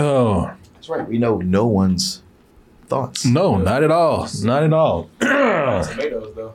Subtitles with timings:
[0.00, 1.06] Oh That's right.
[1.06, 2.22] We know no one's
[2.86, 3.24] thoughts.
[3.24, 5.10] no, not at all, not at all.
[5.20, 6.54] Tomatoes though.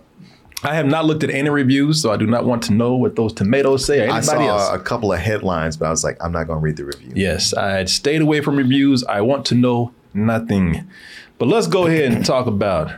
[0.63, 3.15] I have not looked at any reviews, so I do not want to know what
[3.15, 4.69] those tomatoes say or I saw else.
[4.73, 7.11] a couple of headlines, but I was like, I'm not going to read the review.
[7.13, 9.03] Yes, I had stayed away from reviews.
[9.03, 10.89] I want to know nothing.
[11.37, 12.93] But let's go ahead and talk about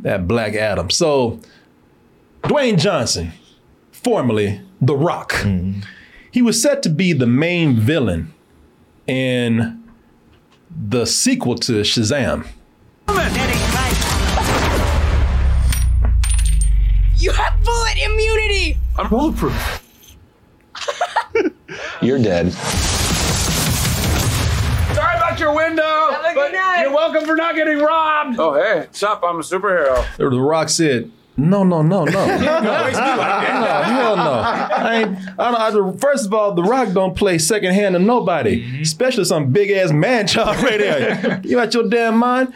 [0.00, 0.90] that Black Adam.
[0.90, 1.40] So,
[2.42, 3.32] Dwayne Johnson,
[3.90, 5.80] formerly The Rock, mm-hmm.
[6.30, 8.33] he was set to be the main villain
[9.06, 9.82] in
[10.70, 12.46] the sequel to Shazam.
[17.16, 18.76] You have bullet immunity!
[18.98, 19.86] I'm bulletproof.
[22.02, 22.52] You're dead.
[24.94, 26.10] Sorry about your window.
[26.10, 26.82] Have a good but night.
[26.82, 28.38] You're welcome for not getting robbed.
[28.38, 29.22] Oh hey, sup?
[29.24, 30.04] I'm a superhero.
[30.16, 34.32] There the Rock said, "No, no, no, no, no, hell no.
[34.32, 35.18] I ain't.
[35.38, 39.24] I don't, I, first of all, The Rock don't play second hand to nobody, especially
[39.24, 41.40] some big ass man child right there.
[41.44, 42.54] you out your damn mind?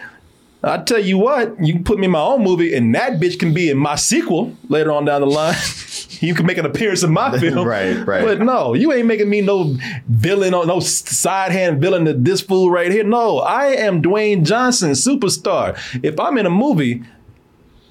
[0.63, 3.39] I tell you what, you can put me in my own movie, and that bitch
[3.39, 5.55] can be in my sequel later on down the line.
[6.21, 8.25] you can make an appearance in my film, Right, right.
[8.25, 9.77] But no, you ain't making me no
[10.09, 13.05] villain or no side hand villain to this fool right here.
[13.05, 15.79] No, I am Dwayne Johnson, superstar.
[16.03, 17.05] If I'm in a movie,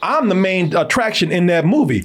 [0.02, 2.04] I'm the main attraction in that movie.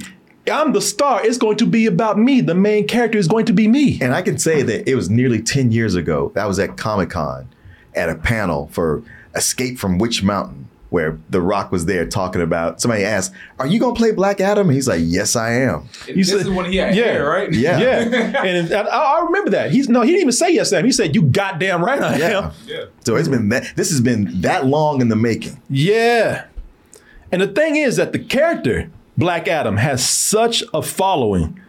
[0.51, 1.25] I'm the star.
[1.25, 2.41] It's going to be about me.
[2.41, 3.99] The main character is going to be me.
[4.01, 6.31] And I can say that it was nearly 10 years ago.
[6.35, 7.47] That was at Comic Con
[7.95, 9.03] at a panel for
[9.35, 12.81] Escape from Witch Mountain, where The Rock was there talking about.
[12.81, 14.67] Somebody asked, Are you going to play Black Adam?
[14.67, 15.87] And he's like, Yes, I am.
[16.07, 17.03] this said- is when he had yeah.
[17.05, 17.53] hair, right?
[17.53, 17.79] Yeah.
[17.79, 19.71] Yeah, and I, I remember that.
[19.71, 20.83] He's no, he didn't even say yes, Sam.
[20.83, 22.37] He said, "You goddamn right, I Yeah.
[22.47, 22.85] am." Yeah.
[23.05, 25.61] So it's been that, this has been that long in the making.
[25.69, 26.45] Yeah.
[27.33, 31.59] And the thing is that the character Black Adam has such a following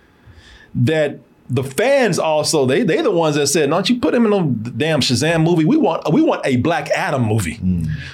[0.75, 4.33] that the fans also they they the ones that said, "Don't you put him in
[4.35, 5.65] a damn Shazam movie?
[5.65, 7.59] We want we want a Black Adam movie."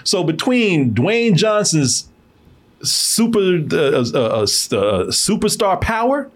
[0.05, 2.09] So between Dwayne Johnson's
[2.85, 4.47] super uh, uh, uh, uh,
[5.11, 6.31] superstar power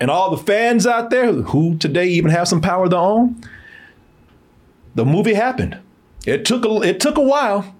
[0.00, 3.38] and all the fans out there who today even have some power of their own,
[4.94, 5.78] the movie happened.
[6.24, 7.76] It took a, it took a while,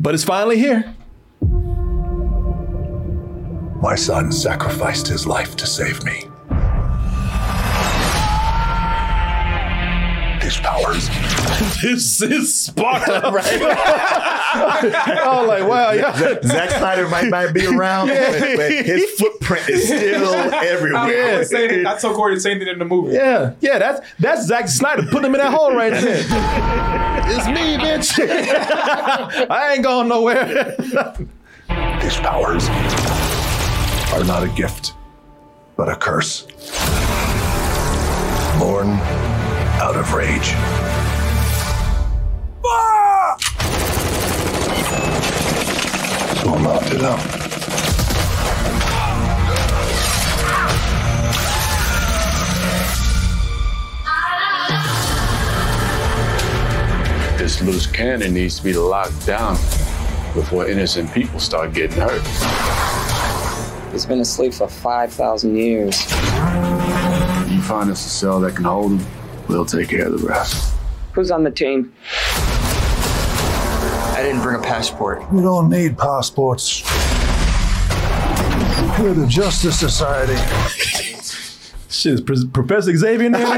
[0.00, 0.95] but it's finally here.
[3.86, 6.28] My son sacrificed his life to save me.
[10.42, 11.08] These powers
[11.80, 13.62] This is Sparta, right?
[13.62, 16.40] I was oh, like, wow, yeah.
[16.42, 21.38] Zack Snyder might, might be around, but, but his footprint is still I, everywhere.
[21.38, 23.14] was saying I told Corey the same thing in the movie.
[23.14, 26.24] Yeah, yeah, that's that's Zack Snyder putting him in that hole right there.
[27.28, 28.18] it's me, bitch.
[29.48, 30.74] I ain't going nowhere.
[32.00, 32.68] These powers
[34.12, 34.94] are not a gift,
[35.76, 36.42] but a curse.
[38.58, 38.88] Born
[39.78, 40.54] out of rage.
[46.40, 47.18] So I'm out to them.
[57.36, 59.54] This loose cannon needs to be locked down
[60.34, 62.95] before innocent people start getting hurt.
[63.96, 66.02] He's been asleep for 5,000 years.
[67.50, 69.06] You find us a cell that can hold him,
[69.48, 70.74] we'll take care of the rest.
[71.12, 71.94] Who's on the team?
[74.12, 75.32] I didn't bring a passport.
[75.32, 76.82] We don't need passports.
[79.00, 80.34] We're the Justice Society.
[81.96, 83.46] Shit, is Professor Xavier in there?
[83.46, 83.56] I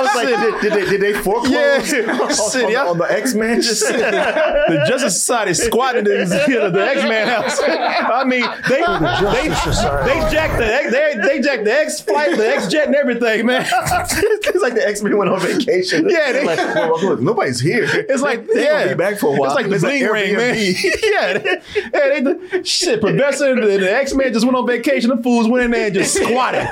[0.00, 2.18] was like, did, did they, did they foreclose Yeah.
[2.20, 2.84] on, Shit, on- yeah.
[2.86, 3.56] on the X-Men?
[3.58, 7.58] the Justice Society squatting in the, you the X-Man house.
[7.62, 12.36] I mean, they they, Justice they jacked the X- they, they jacked the X flight,
[12.36, 13.62] the X jet, and everything, man.
[13.72, 16.08] it's like the X-Men went on vacation.
[16.08, 17.84] Yeah, they- like, well, look, nobody's here.
[17.90, 19.50] It's like They yeah, be back for a while.
[19.50, 20.54] It's like the It's bling ring, man.
[20.54, 21.60] Yeah, they,
[21.92, 22.20] yeah,
[22.50, 23.00] they, shit.
[23.00, 25.10] Professor and the, the X Men just went on vacation.
[25.10, 26.66] The fools went in there and just squatted.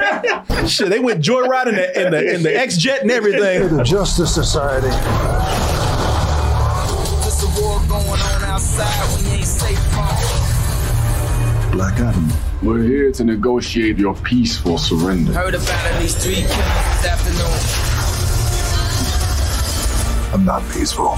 [0.68, 3.76] shit, they went joyriding in the in the, in the X jet and We're everything.
[3.76, 4.86] the Justice Society.
[7.20, 10.08] There's a war going on outside we ain't safe from.
[11.72, 12.28] Black Adam.
[12.62, 15.32] We're here to negotiate your peaceful surrender.
[15.32, 17.58] Heard about at least three killings this afternoon.
[20.34, 21.16] I'm not peaceful.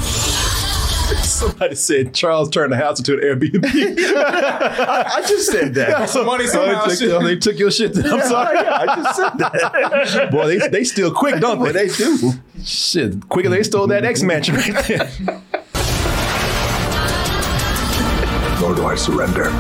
[1.23, 3.65] Somebody said Charles turned the house into an Airbnb.
[3.65, 6.09] I just said that.
[6.09, 6.83] Some money somehow.
[6.85, 7.97] Oh, they, took, oh, they took your shit.
[7.97, 8.59] I'm sorry.
[8.59, 10.29] I just said that.
[10.31, 11.73] Boy, they they still quick, don't they?
[11.73, 12.33] They do.
[12.65, 15.11] Shit, quicker they stole that X mansion right there.
[18.61, 19.51] Nor do I surrender.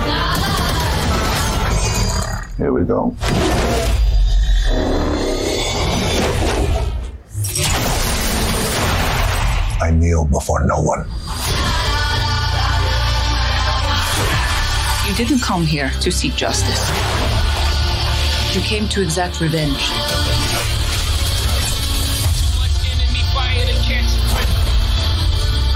[2.56, 3.16] Here we go.
[9.82, 11.04] I kneel before no one.
[15.12, 16.88] You didn't come here to seek justice.
[18.56, 19.76] You came to exact revenge.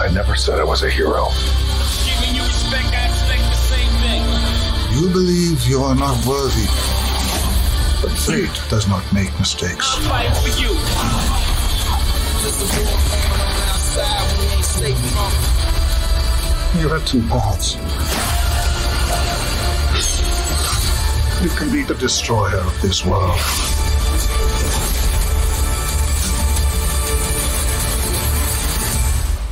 [0.01, 1.29] I never said I was a hero.
[4.95, 6.65] You believe you are not worthy.
[8.01, 9.99] But fate does not make mistakes.
[9.99, 10.73] I fight for you.
[12.41, 16.81] There's a war going on outside, we ain't safe from.
[16.81, 17.77] You have two paths.
[21.43, 23.39] You can be the destroyer of this world.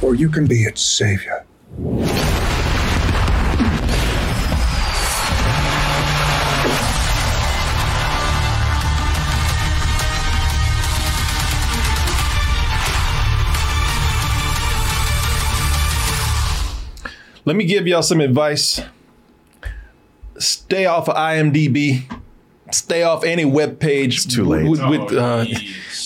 [0.03, 1.45] Or you can be its savior.
[17.45, 18.81] Let me give y'all some advice.
[20.45, 22.05] Stay off of IMDb.
[22.73, 24.17] Stay off any web page.
[24.25, 24.69] It's too late.
[24.69, 25.45] With, with, uh,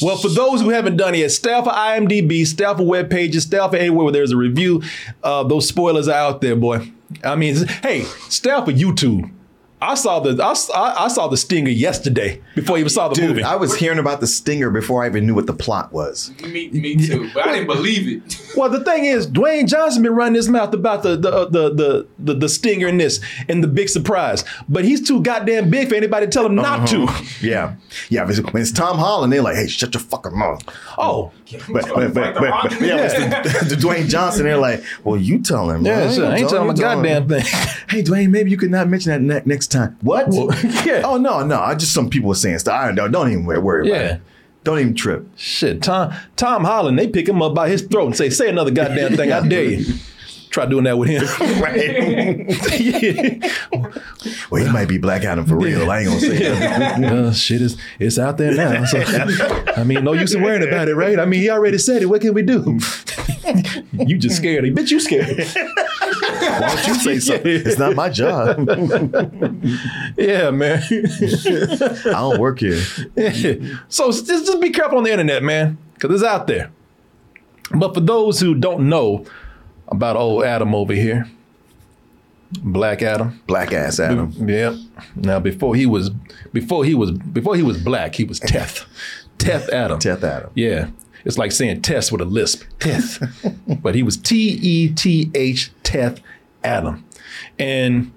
[0.02, 2.86] well, for those who haven't done it yet, stay off of IMDb, stay off of
[2.86, 4.82] web pages, stay off of anywhere where there's a review.
[5.22, 6.90] Uh, those spoilers are out there, boy.
[7.24, 9.30] I mean, hey, stay off of YouTube.
[9.80, 13.08] I saw the I, s- I- I saw the stinger yesterday before I even saw
[13.08, 13.42] the Dude, movie.
[13.44, 16.32] I was hearing about the stinger before I even knew what the plot was.
[16.42, 18.56] Me, me too, but I didn't believe it.
[18.56, 21.72] Well, the thing is, Dwayne Johnson been running his mouth about the the uh, the
[21.74, 25.88] the the, the stinger in this and the big surprise, but he's too goddamn big
[25.88, 27.04] for anybody to tell him not to.
[27.04, 27.24] Uh-huh.
[27.40, 27.74] Yeah,
[28.08, 28.28] yeah.
[28.28, 30.62] It's, when it's Tom Holland, they're like, "Hey, shut your fucking mouth."
[30.98, 34.44] Oh, But but but, but, but yeah, it's the, the Dwayne Johnson.
[34.44, 36.12] They're like, "Well, you tell him." Yeah, bro.
[36.12, 36.26] sure.
[36.26, 37.44] I ain't You telling him a you tell goddamn thing.
[37.88, 39.96] Hey, Dwayne, maybe you could not mention that ne- next time.
[40.02, 40.26] What?
[40.84, 41.02] yeah.
[41.04, 41.58] Oh no, no.
[41.60, 42.74] I just some people are saying stuff.
[42.78, 43.10] I don't.
[43.10, 44.14] Don't even worry worry about Yeah.
[44.16, 44.20] it.
[44.64, 45.26] Don't even trip.
[45.36, 48.70] Shit, Tom Tom Holland, they pick him up by his throat and say, "Say another
[48.70, 49.94] goddamn thing, I dare you."
[50.50, 51.24] Try doing that with him.
[54.50, 55.90] Well, he might be Black Adam for real.
[55.90, 57.04] I ain't gonna say that.
[57.04, 58.84] uh, shit is it's out there now.
[58.86, 58.98] So,
[59.76, 61.18] I mean, no use in worrying about it, right?
[61.18, 62.06] I mean, he already said it.
[62.06, 62.78] What can we do?
[63.92, 64.64] you just scared.
[64.64, 64.74] Him.
[64.74, 65.36] Bitch, you scared.
[65.38, 67.62] Why don't you say something?
[67.66, 68.58] It's not my job.
[70.16, 70.82] yeah, man.
[70.90, 72.80] I don't work here.
[73.88, 76.70] so just, just be careful on the internet, man, because it's out there.
[77.70, 79.26] But for those who don't know
[79.88, 81.28] about old Adam over here,
[82.52, 84.32] Black Adam, Black ass Adam.
[84.48, 84.74] Yep.
[85.16, 86.10] Now before he was
[86.52, 88.86] before he was before he was black, he was Teth.
[89.38, 89.98] Teth Adam.
[89.98, 90.50] Teth Adam.
[90.54, 90.88] Yeah.
[91.24, 92.64] It's like saying Tess with a lisp.
[92.80, 93.22] Teth.
[93.82, 96.20] but he was T E T H Teth
[96.64, 97.04] Adam.
[97.58, 98.12] And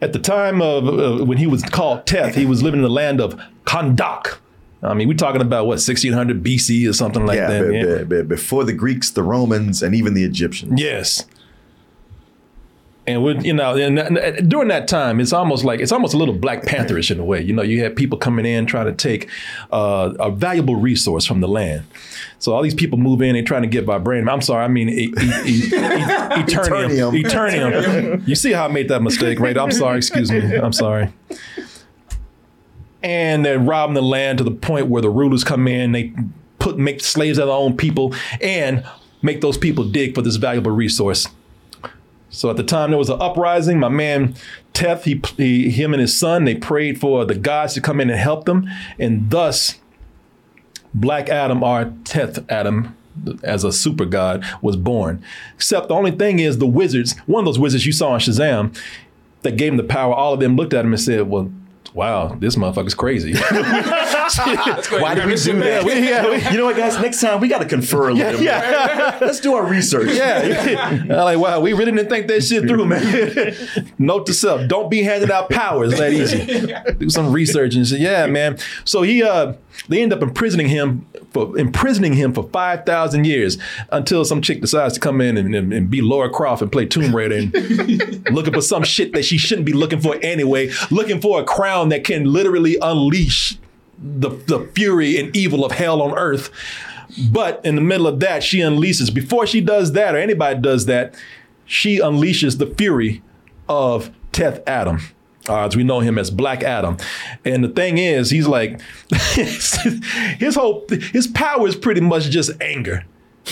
[0.00, 2.90] at the time of uh, when he was called Teth, he was living in the
[2.90, 4.38] land of Kahndaq.
[4.82, 7.68] I mean, we're talking about what 1600 BC or something like yeah, that.
[7.68, 7.96] be- yeah.
[7.98, 10.80] be- be- before the Greeks, the Romans, and even the Egyptians.
[10.80, 11.24] Yes.
[13.08, 16.16] And with you know, and, and during that time, it's almost like it's almost a
[16.16, 17.40] little Black Pantherish in a way.
[17.40, 19.30] You know, you had people coming in trying to take
[19.70, 21.84] uh, a valuable resource from the land.
[22.40, 24.28] So all these people move in, they're trying to get vibranium.
[24.28, 25.12] I'm sorry, I mean e- e- e- e-
[25.70, 27.22] eternium.
[27.22, 27.22] Eternium.
[27.22, 28.26] Eternium.
[28.26, 29.56] You see how I made that mistake, right?
[29.56, 29.98] I'm sorry.
[29.98, 30.56] Excuse me.
[30.56, 31.12] I'm sorry.
[33.06, 36.12] And they're robbing the land to the point where the rulers come in, they
[36.58, 38.84] put make slaves of their own people, and
[39.22, 41.28] make those people dig for this valuable resource.
[42.30, 43.78] So at the time there was an uprising.
[43.78, 44.34] My man
[44.72, 48.10] Teth, he, he, him and his son, they prayed for the gods to come in
[48.10, 49.76] and help them, and thus
[50.92, 52.96] Black Adam or Teth Adam,
[53.44, 55.22] as a super god, was born.
[55.54, 58.76] Except the only thing is the wizards, one of those wizards you saw in Shazam,
[59.42, 60.12] that gave him the power.
[60.12, 61.52] All of them looked at him and said, "Well."
[61.96, 63.32] Wow, this motherfucker's crazy.
[65.00, 65.82] Why did we do that?
[65.82, 67.00] we- yeah, we- you know what, guys?
[67.00, 69.20] Next time we got to confer a little bit.
[69.22, 70.10] Let's do our research.
[70.12, 70.76] Yeah.
[71.00, 73.54] I'm like, wow, we really didn't think that shit through, man.
[73.98, 76.94] Note to self, don't be handing out powers that easy.
[76.98, 78.58] Do some research and say, yeah, man.
[78.84, 79.54] So he uh
[79.88, 83.58] they end up imprisoning him for imprisoning him for five thousand years
[83.90, 86.86] until some chick decides to come in and, and, and be Laura Croft and play
[86.86, 91.20] Tomb Raider and looking for some shit that she shouldn't be looking for anyway, looking
[91.20, 93.58] for a crown that can literally unleash
[93.98, 96.50] the the fury and evil of hell on earth.
[97.30, 100.86] But in the middle of that, she unleashes, before she does that, or anybody does
[100.86, 101.14] that,
[101.66, 103.22] she unleashes the fury
[103.68, 105.00] of Teth Adam.
[105.48, 106.96] As we know him as Black Adam.
[107.44, 108.80] And the thing is, he's like,
[109.34, 113.04] his whole, his power is pretty much just anger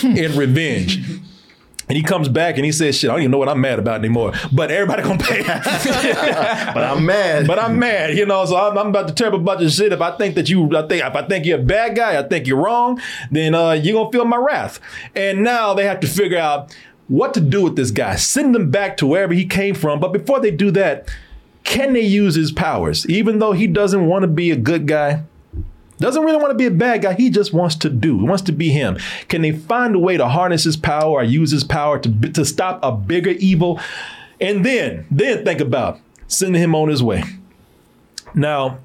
[0.03, 0.99] and revenge.
[1.87, 3.77] And he comes back and he says, "Shit, I don't even know what I'm mad
[3.77, 5.43] about anymore." But everybody gonna pay.
[5.43, 7.45] but I'm mad.
[7.45, 8.43] But I'm mad, you know.
[8.45, 9.93] So I'm, I'm about to tear up a bunch of shit.
[9.93, 12.23] If I think that you, I think if I think you're a bad guy, I
[12.23, 12.99] think you're wrong.
[13.29, 14.79] Then uh, you're gonna feel my wrath.
[15.15, 16.75] And now they have to figure out
[17.07, 18.15] what to do with this guy.
[18.15, 19.99] Send him back to wherever he came from.
[19.99, 21.07] But before they do that,
[21.65, 23.05] can they use his powers?
[23.09, 25.23] Even though he doesn't want to be a good guy,
[25.99, 27.13] doesn't really want to be a bad guy.
[27.13, 28.19] He just wants to do.
[28.19, 28.97] He wants to be him.
[29.27, 32.45] Can they find a way to harness his power or use his power to to
[32.45, 33.79] stop a bigger evil?
[34.39, 37.23] And then, then think about sending him on his way.
[38.33, 38.79] Now,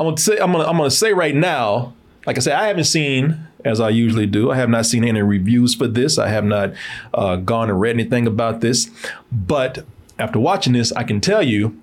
[0.00, 1.94] I'm gonna say I'm gonna I'm gonna say right now.
[2.26, 4.50] Like I said, I haven't seen as I usually do.
[4.50, 6.18] I have not seen any reviews for this.
[6.18, 6.72] I have not
[7.12, 8.90] uh, gone and read anything about this.
[9.30, 9.84] But
[10.18, 11.78] after watching this, I can tell you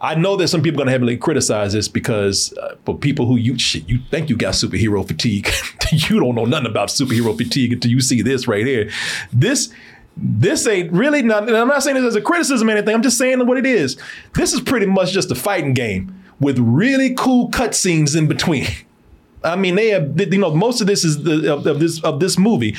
[0.00, 3.26] I know that some people are going to heavily criticize this because uh, for people
[3.26, 5.48] who you shit, you think you got superhero fatigue,
[5.92, 8.90] you don't know nothing about superhero fatigue until you see this right here.
[9.32, 9.72] This
[10.16, 11.42] this ain't really not.
[11.52, 12.94] I'm not saying this as a criticism or anything.
[12.94, 13.98] I'm just saying what it is.
[14.34, 18.66] This is pretty much just a fighting game with really cool cutscenes in between.
[19.44, 22.20] I mean, they have you know most of this is the, of, of this of
[22.20, 22.74] this movie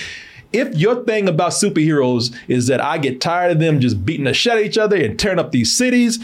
[0.58, 4.34] if your thing about superheroes is that I get tired of them just beating the
[4.34, 6.20] shit out of each other and tearing up these cities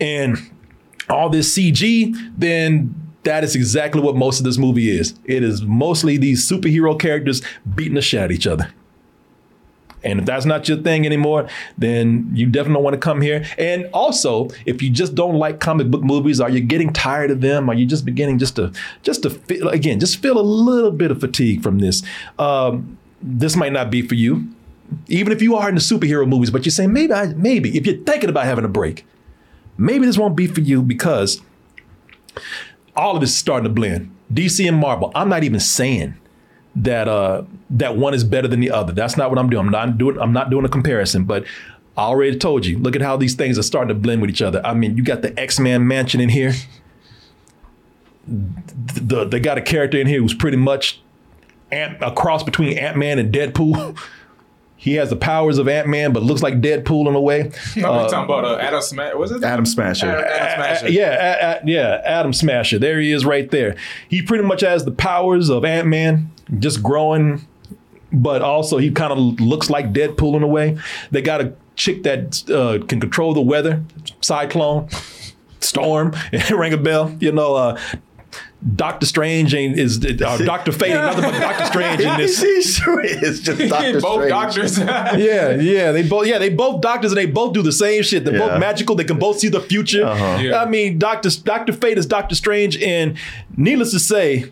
[0.00, 0.38] and
[1.08, 5.14] all this CG, then that is exactly what most of this movie is.
[5.24, 7.42] It is mostly these superhero characters
[7.74, 8.72] beating the shit out of each other.
[10.04, 13.44] And if that's not your thing anymore, then you definitely don't want to come here.
[13.58, 17.40] And also, if you just don't like comic book movies, are you getting tired of
[17.40, 17.68] them?
[17.68, 21.10] Are you just beginning just to just to feel again, just feel a little bit
[21.10, 22.02] of fatigue from this?
[22.38, 24.48] Um, this might not be for you.
[25.08, 28.02] Even if you are into superhero movies, but you're saying maybe I, maybe if you're
[28.04, 29.04] thinking about having a break,
[29.76, 31.42] maybe this won't be for you because
[32.96, 34.14] all of this is starting to blend.
[34.32, 35.12] DC and Marvel.
[35.14, 36.14] I'm not even saying
[36.76, 38.92] that uh, that one is better than the other.
[38.92, 39.66] That's not what I'm doing.
[39.66, 40.18] I'm not doing.
[40.18, 41.24] I'm not doing a comparison.
[41.24, 41.44] But
[41.96, 42.78] I already told you.
[42.78, 44.64] Look at how these things are starting to blend with each other.
[44.64, 46.54] I mean, you got the X Men mansion in here.
[48.26, 51.00] The, they got a character in here who's pretty much
[51.70, 53.98] Ant, a cross between Ant Man and Deadpool.
[54.80, 57.50] He has the powers of Ant Man, but looks like Deadpool in a way.
[57.76, 59.14] No, uh, talking about uh, Atom Smash.
[59.16, 60.06] Was it Atom Smasher?
[60.06, 60.86] Adam, Atom Smasher.
[60.86, 62.78] Uh, yeah, yeah, Atom Smasher.
[62.78, 63.74] There he is, right there.
[64.08, 67.44] He pretty much has the powers of Ant Man, just growing,
[68.12, 70.78] but also he kind of looks like Deadpool in a way.
[71.10, 73.82] They got a chick that uh, can control the weather,
[74.20, 74.88] Cyclone.
[75.58, 76.14] Storm,
[76.52, 77.16] ring a bell.
[77.18, 77.80] You know, uh,
[78.74, 82.40] Doctor Strange ain't is uh, Doctor Fate ain't nothing but Doctor Strange in this.
[82.42, 84.30] he sure is just Doctor both Strange.
[84.30, 84.78] doctors.
[84.78, 88.24] yeah, yeah, they both yeah they both doctors and they both do the same shit.
[88.24, 88.48] They're Yeah.
[88.48, 88.96] both magical.
[88.96, 90.04] They can both see the future.
[90.04, 90.38] Uh-huh.
[90.42, 90.60] Yeah.
[90.60, 93.16] I mean, Doctor Doctor Fate is Doctor Strange, and
[93.56, 94.50] needless to say.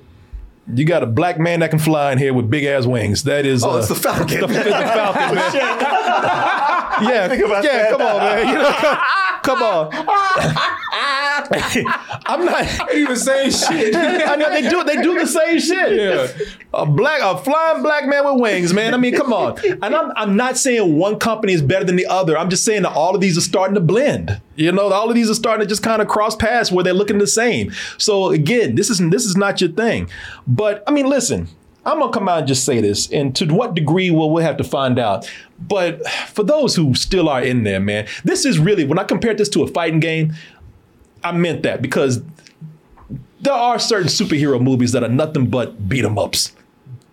[0.75, 3.23] You got a black man that can fly in here with big ass wings.
[3.23, 4.41] That is, Oh, uh, it's the Falcon.
[4.41, 5.55] the, the Falcon, man.
[5.55, 7.61] yeah, yeah.
[7.63, 7.91] that.
[7.91, 8.49] Come on, man.
[8.49, 8.99] You know,
[9.45, 9.91] come on.
[12.26, 12.95] I'm not.
[12.95, 13.95] Even saying shit.
[13.97, 14.85] I know they do.
[14.85, 15.93] They do the same shit.
[15.93, 16.47] Yeah.
[16.75, 18.95] A black, a flying black man with wings, man.
[18.95, 19.59] I mean, come on.
[19.64, 22.37] And I'm, I'm not saying one company is better than the other.
[22.38, 24.40] I'm just saying that all of these are starting to blend.
[24.57, 26.95] You know, all of these are starting to just kind of cross paths where they're
[26.95, 27.73] looking the same.
[27.99, 30.09] So again, this is this is not your thing.
[30.47, 31.49] But I mean, listen.
[31.87, 34.57] I'm gonna come out and just say this, and to what degree will we'll have
[34.57, 35.31] to find out.
[35.57, 39.38] But for those who still are in there, man, this is really when I compared
[39.38, 40.35] this to a fighting game,
[41.28, 42.23] I meant that because
[43.40, 46.52] there are certain superhero movies that are nothing but beat 'em ups.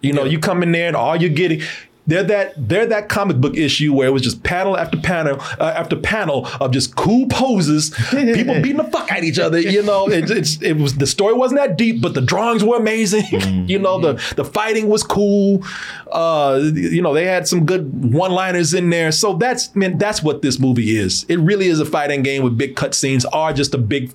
[0.02, 1.62] You know, you come in there and all you're getting.
[2.06, 5.74] They're that they're that comic book issue where it was just panel after panel uh,
[5.76, 9.58] after panel of just cool poses, people beating the fuck out each other.
[9.60, 12.76] You know, it, it's it was the story wasn't that deep, but the drawings were
[12.76, 13.24] amazing.
[13.68, 15.64] you know, the the fighting was cool.
[16.12, 19.12] Uh, you know, they had some good one liners in there.
[19.14, 21.26] So that's man, that's what this movie is.
[21.30, 24.14] It really is a fighting game with big cutscenes, or just a big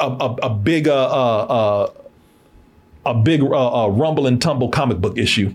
[0.00, 1.46] a, a, a big uh, uh,
[1.86, 1.92] uh,
[3.06, 5.54] a big uh, uh, rumble and tumble comic book issue.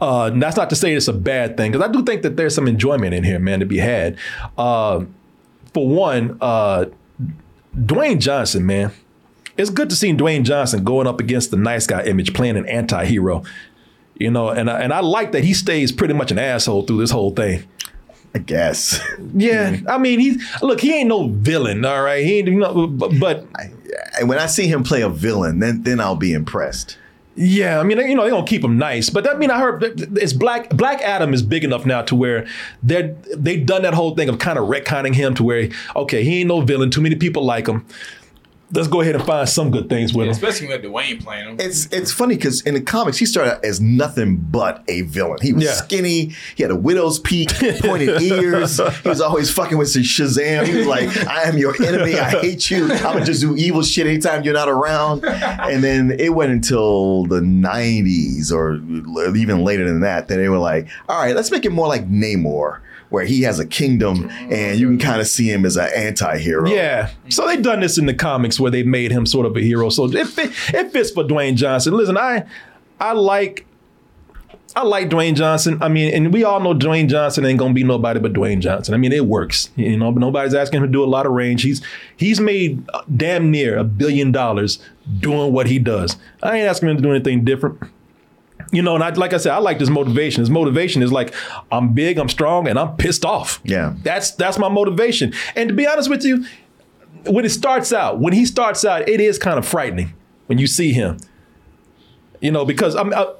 [0.00, 2.54] Uh, that's not to say it's a bad thing because I do think that there's
[2.54, 4.16] some enjoyment in here, man, to be had.
[4.56, 5.04] Uh,
[5.74, 6.86] for one, uh,
[7.76, 8.92] Dwayne Johnson, man,
[9.56, 12.66] it's good to see Dwayne Johnson going up against the nice guy image, playing an
[12.66, 13.44] anti-hero.
[14.16, 16.98] You know, and I, and I like that he stays pretty much an asshole through
[16.98, 17.68] this whole thing.
[18.34, 19.00] I guess.
[19.34, 22.24] Yeah, I mean, he's look, he ain't no villain, all right.
[22.24, 23.46] He ain't, you know, but, but
[24.18, 26.98] And when I see him play a villain, then then I'll be impressed.
[27.40, 29.80] Yeah, I mean, you know, they gonna keep him nice, but I mean, I heard
[29.80, 32.48] that it's Black Black Adam is big enough now to where
[32.82, 36.40] they they've done that whole thing of kind of retconning him to where okay, he
[36.40, 36.90] ain't no villain.
[36.90, 37.86] Too many people like him.
[38.72, 40.32] Let's go ahead and find some good things with him.
[40.32, 41.56] Especially with Dwayne playing him.
[41.58, 45.38] It's it's funny because in the comics he started out as nothing but a villain.
[45.40, 45.72] He was Yeah.
[45.72, 46.34] skinny.
[46.54, 47.48] He had a widow's peak,
[47.80, 48.78] pointed ears.
[49.02, 50.66] He was always fucking with some Shazam.
[50.66, 52.18] He was like, "I am your enemy.
[52.18, 52.84] I hate you.
[52.92, 57.24] I'm gonna just do evil shit anytime you're not around." And then it went until
[57.26, 58.74] the '90s or
[59.36, 62.08] even later than that that they were like, "All right, let's make it more like
[62.10, 62.78] Namor."
[63.10, 66.68] Where he has a kingdom and you can kind of see him as an anti-hero.
[66.68, 67.10] Yeah.
[67.30, 69.88] So they've done this in the comics where they made him sort of a hero.
[69.88, 71.94] So it, it fits for Dwayne Johnson.
[71.94, 72.44] Listen, I
[73.00, 73.64] I like
[74.76, 75.78] I like Dwayne Johnson.
[75.82, 78.92] I mean, and we all know Dwayne Johnson ain't gonna be nobody but Dwayne Johnson.
[78.92, 79.70] I mean, it works.
[79.76, 81.62] You know, but nobody's asking him to do a lot of range.
[81.62, 81.82] He's
[82.16, 84.78] he's made uh, damn near a billion dollars
[85.18, 86.16] doing what he does.
[86.42, 87.80] I ain't asking him to do anything different.
[88.70, 90.42] You know, and I, like I said, I like this motivation.
[90.42, 91.34] His motivation is like,
[91.72, 93.60] I'm big, I'm strong, and I'm pissed off.
[93.64, 93.94] Yeah.
[94.02, 95.32] That's that's my motivation.
[95.56, 96.44] And to be honest with you,
[97.24, 100.12] when it starts out, when he starts out, it is kind of frightening
[100.46, 101.18] when you see him.
[102.40, 103.32] You know, because I'm uh,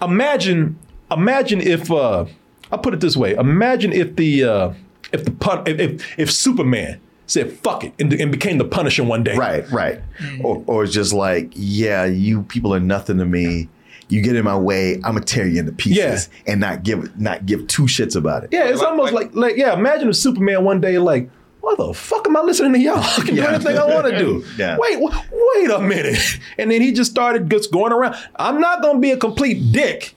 [0.00, 0.78] imagine
[1.10, 2.26] imagine if uh
[2.70, 3.34] I'll put it this way.
[3.34, 4.72] Imagine if the uh
[5.12, 9.02] if the pun if if, if Superman said fuck it and, and became the Punisher
[9.04, 9.36] one day.
[9.36, 10.00] Right, right.
[10.42, 13.68] Or, or it's just like, yeah, you people are nothing to me.
[14.08, 17.44] You get in my way, I'm gonna tear you into pieces and not give not
[17.46, 18.50] give two shits about it.
[18.52, 19.72] Yeah, it's almost like, like yeah.
[19.74, 21.28] Imagine if Superman one day like,
[21.60, 22.98] what the fuck am I listening to y'all?
[23.02, 23.54] I can do Yeah.
[23.54, 24.44] anything I want to do.
[24.56, 24.76] Yeah.
[24.78, 25.10] Wait, w-
[25.54, 26.18] wait a minute.
[26.58, 28.14] And then he just started just going around.
[28.36, 30.14] I'm not gonna be a complete dick,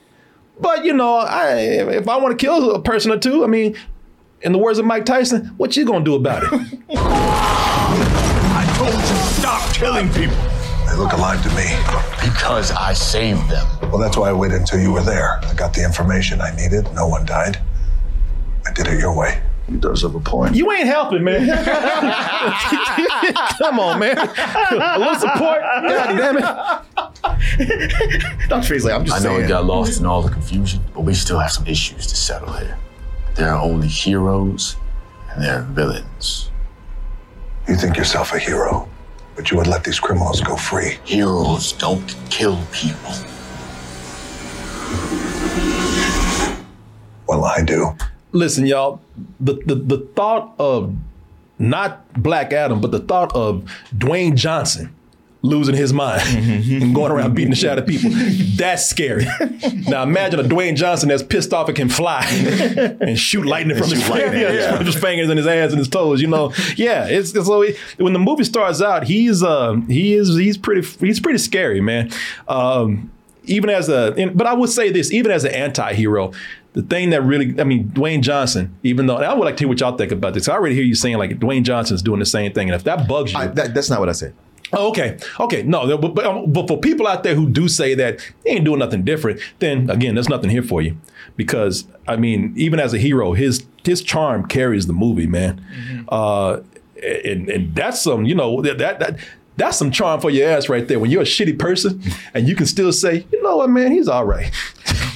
[0.60, 3.76] but you know, I if I want to kill a person or two, I mean,
[4.42, 6.50] in the words of Mike Tyson, what you gonna do about it?
[6.92, 10.38] I told you stop killing people.
[10.88, 11.66] They look alive to me.
[12.24, 13.68] Because I saved them.
[13.90, 15.40] Well, that's why I waited until you were there.
[15.44, 16.92] I got the information I needed.
[16.94, 17.60] No one died.
[18.66, 19.42] I did it your way.
[19.68, 20.56] He does have a point.
[20.56, 21.46] You ain't helping, man.
[23.60, 24.18] Come on, man.
[24.18, 25.62] A little support.
[25.62, 26.44] God damn it.
[28.50, 28.68] Dr.
[28.68, 29.42] Freeze, like, I'm just I know saying.
[29.44, 32.52] we got lost in all the confusion, but we still have some issues to settle
[32.54, 32.78] here.
[33.36, 34.76] There are only heroes
[35.32, 36.50] and there are villains.
[37.68, 38.90] You think yourself a hero,
[39.36, 40.98] but you would let these criminals go free.
[41.04, 43.12] Heroes don't kill people.
[47.28, 47.96] Well, I do.
[48.32, 49.02] Listen, y'all,
[49.40, 50.96] the, the the thought of
[51.58, 54.96] not Black Adam, but the thought of Dwayne Johnson
[55.42, 58.12] losing his mind and going around beating the shit out of people,
[58.58, 59.26] that's scary.
[59.88, 62.26] now imagine a Dwayne Johnson that's pissed off and can fly
[63.02, 64.78] and shoot lightning from his, lightning, yeah, yeah.
[64.78, 66.22] from his fingers and his hands and his toes.
[66.22, 67.08] You know, yeah.
[67.08, 67.66] It's, it's so
[67.98, 72.12] when the movie starts out, he's uh he is he's pretty he's pretty scary, man.
[72.48, 73.12] Um,
[73.50, 76.32] even as a, and- but I would say this, even as an anti-hero,
[76.74, 79.62] the thing that really, I mean, Dwayne Johnson, even though, and I would like to
[79.62, 80.48] hear what y'all think about this.
[80.48, 82.70] I already hear you saying like Dwayne Johnson's doing the same thing.
[82.70, 84.34] And if that bugs you, I, that, that's not what I said.
[84.72, 85.18] Oh, okay.
[85.40, 85.64] Okay.
[85.64, 88.66] No, but, but, um, but for people out there who do say that he ain't
[88.66, 90.96] doing nothing different, then again, there's nothing here for you.
[91.36, 96.06] Because I mean, even as a hero, his his charm carries the movie, man.
[96.10, 96.60] Uh,
[97.02, 99.18] and and that's some, you know, that that.
[99.60, 101.00] That that's some charm for your ass right there.
[101.00, 102.02] When you're a shitty person
[102.34, 104.52] and you can still say, you know what, man, he's all right.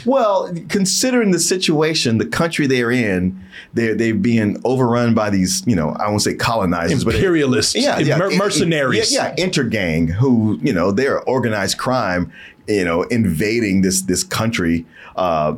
[0.06, 3.42] Well, considering the situation, the country they're in,
[3.74, 8.00] they're they're being overrun by these, you know, I won't say colonizers, Imperialists, but yeah,
[8.00, 9.14] yeah, mer- mercenaries.
[9.14, 12.34] yeah, yeah, intergang who, you know, they're organized crime,
[12.68, 14.86] you know, invading this this country.
[15.16, 15.56] Uh,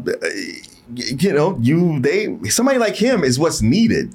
[0.93, 4.13] you know, you they somebody like him is what's needed,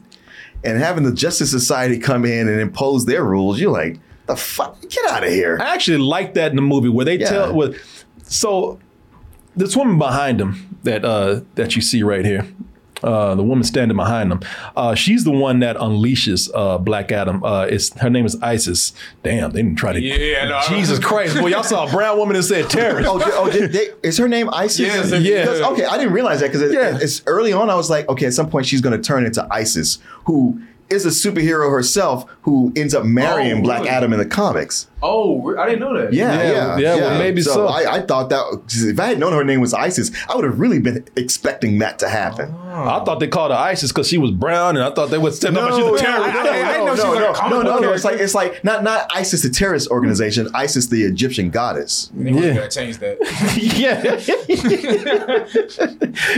[0.63, 3.99] and having the Justice Society come in and impose their rules, you're like,
[4.31, 5.59] the fuck, get out of here.
[5.61, 7.29] I actually like that in the movie where they Yeah.
[7.31, 7.77] tell with
[8.25, 8.79] so
[9.57, 12.47] this woman behind him that uh that you see right here.
[13.03, 14.41] Uh, the woman standing behind him,
[14.77, 17.43] uh, she's the one that unleashes uh, Black Adam.
[17.43, 18.93] Uh, it's her name is Isis.
[19.23, 19.99] Damn, they didn't try to.
[19.99, 21.47] Yeah, no, Jesus Christ, boy!
[21.49, 23.09] Y'all saw a brown woman and said terrorist.
[23.09, 24.81] Oh, did- oh did they, is her name Isis?
[24.81, 25.41] Yes, yeah.
[25.47, 26.99] Because- Okay, I didn't realize that because it, Yeah.
[27.01, 27.71] it's early on.
[27.71, 30.61] I was like, okay, at some point she's going to turn into Isis, who
[30.91, 33.91] is a superhero herself, who ends up marrying Oh, Black really?
[33.91, 34.87] Adam in the comics.
[35.03, 36.13] Oh, I didn't know that.
[36.13, 37.69] Yeah, Yeah, yeah, yeah, well, maybe so.
[37.69, 40.61] I, I thought that if I had known her name was Isis, I would have
[40.61, 42.55] really been expecting that to happen.
[42.71, 45.33] I thought they called her Isis because she was brown, and I thought they would
[45.33, 46.37] step up and she's a terrorist.
[46.37, 47.93] I- I didn't know she was like a no, comic no, no, book no.
[47.95, 50.49] It's like it's like not not ISIS, the terrorist organization.
[50.55, 52.11] ISIS, the Egyptian goddess.
[52.15, 52.41] They yeah.
[52.41, 52.55] Yeah.
[52.55, 53.19] gotta change that.
[53.77, 54.03] yeah,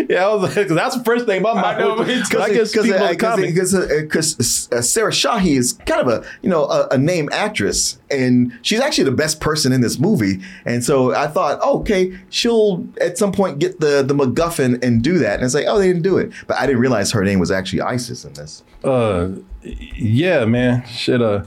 [0.09, 0.27] yeah.
[0.27, 1.79] I was like, 'cause that's the first thing my mind.
[1.81, 2.41] know, was- me too.
[2.41, 6.89] I guess people in because uh, Sarah Shahi is kind of a you know a,
[6.93, 10.41] a name actress, and she's actually the best person in this movie.
[10.65, 15.03] And so I thought, oh, okay, she'll at some point get the the MacGuffin and
[15.03, 15.35] do that.
[15.37, 17.51] And it's like, oh, they didn't do it, but I didn't realize her name was
[17.51, 18.63] actually ISIS in this.
[18.85, 19.29] Uh,
[19.63, 20.85] yeah, man.
[20.87, 21.23] Shit.
[21.23, 21.45] Uh,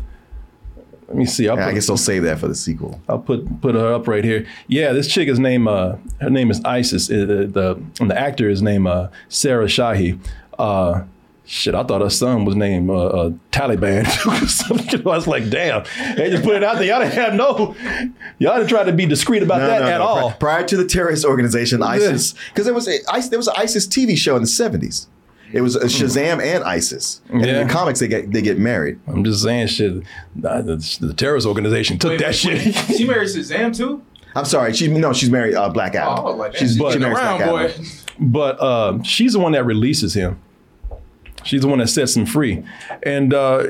[1.07, 1.47] Let me see.
[1.49, 2.99] I'll Yeah, I put- guess they'll save that for the sequel.
[3.09, 4.45] I'll put put her up right here.
[4.67, 7.09] Yeah, this chick is named uh, her name is Isis.
[7.11, 10.19] Uh, the the, and the actor is named uh, Sarah Shahi.
[10.57, 11.03] Uh,
[11.45, 14.05] shit, I thought her son was named uh, uh, Taliban.
[15.05, 15.83] I was like, damn,
[16.15, 16.85] they just put it out there.
[16.85, 17.75] Y'all didn't have no.
[18.39, 20.31] Y'all didn't try to be discreet about that at Pri- all.
[20.33, 24.17] Prior to the terrorist organization ISIS, because there was a there was an ISIS TV
[24.17, 25.07] show in the seventies.
[25.53, 27.21] It was a Shazam and ISIS.
[27.29, 28.99] And in the comics, they get they get married.
[29.07, 30.03] I'm just saying, shit.
[30.35, 32.65] The, the, the terrorist organization took Wait, that wait, shit.
[32.89, 32.97] wait.
[32.97, 34.03] She married Shazam too?
[34.35, 36.25] I'm sorry, she no, she's married uh, Black Adam.
[36.25, 37.65] Oh, like, she's damn, she she marries around, Black boy.
[37.73, 37.85] Adam.
[38.19, 40.41] but uh, she's the one that releases him.
[41.45, 42.63] She's the one that sets him free,
[43.03, 43.67] and uh,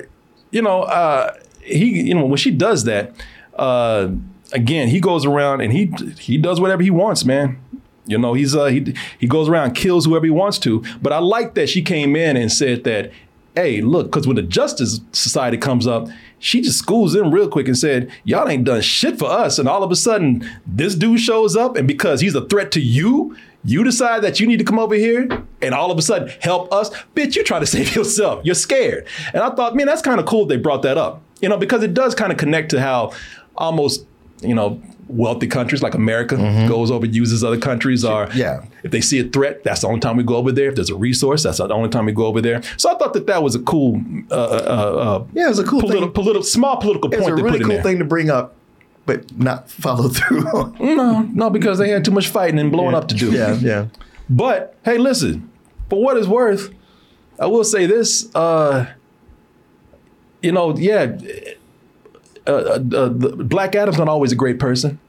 [0.52, 3.14] you know, uh, he, you know, when she does that,
[3.56, 4.10] uh,
[4.54, 7.60] again, he goes around and he he does whatever he wants, man.
[8.06, 10.84] You know, he's uh, he he goes around kills whoever he wants to.
[11.02, 13.12] But I like that she came in and said that,
[13.56, 16.08] hey, look, because when the Justice Society comes up,
[16.40, 19.58] she just schools in real quick and said, y'all ain't done shit for us.
[19.58, 22.82] And all of a sudden, this dude shows up, and because he's a threat to
[22.82, 23.36] you,
[23.66, 25.28] you decide that you need to come over here
[25.62, 26.90] and all of a sudden help us.
[27.16, 28.46] Bitch, you try to save yourself.
[28.46, 29.08] You're scared.
[29.34, 31.22] And I thought, man, that's kind of cool they brought that up.
[31.42, 33.12] You know, because it does kind of connect to how
[33.58, 34.06] almost,
[34.42, 36.36] you know, wealthy countries like America
[36.68, 38.64] goes over and uses other countries or Yeah.
[38.84, 40.70] if they see a threat, that's the only time we go over there.
[40.70, 42.64] If there's a resource, that's the only time we go over there.
[42.78, 44.02] So I thought that that was a cool,
[44.32, 47.60] uh, uh, uh, Yeah, it was a cool political, political, small political point a really
[47.60, 47.84] cool there.
[47.84, 48.56] thing to bring up,
[49.06, 50.76] but not follow through on.
[50.80, 53.32] No, no, because they had too much fighting and blowing up to do.
[53.32, 53.88] Yeah, yeah.
[54.30, 55.50] But hey, listen,
[55.90, 56.74] for what it's worth,
[57.40, 58.34] I will say this.
[58.36, 58.88] Uh,
[60.42, 61.18] you know, yeah,
[62.48, 65.00] uh, uh, the- Black Adam's not always a great person.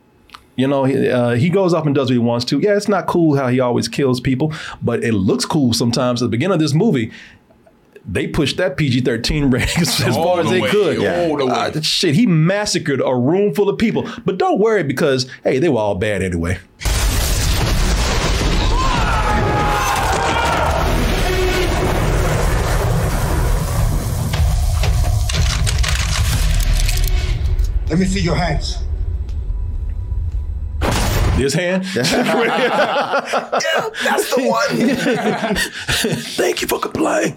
[0.56, 2.58] You know, he, uh, he goes off and does what he wants to.
[2.58, 6.22] Yeah, it's not cool how he always kills people, but it looks cool sometimes.
[6.22, 7.12] At the beginning of this movie,
[8.08, 10.98] they pushed that PG 13 rating as All far as they way, could.
[10.98, 11.52] all the way.
[11.52, 14.08] Uh, shit, he massacred a room full of people.
[14.24, 16.58] But don't worry because, hey, they were all bad anyway.
[27.88, 28.78] Let me see your hands.
[31.36, 31.84] This hand?
[31.94, 32.02] yeah,
[34.02, 34.76] That's the one.
[36.36, 37.36] Thank you for complying.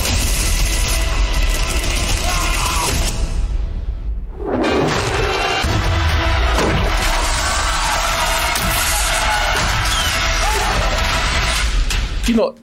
[12.31, 12.55] You know,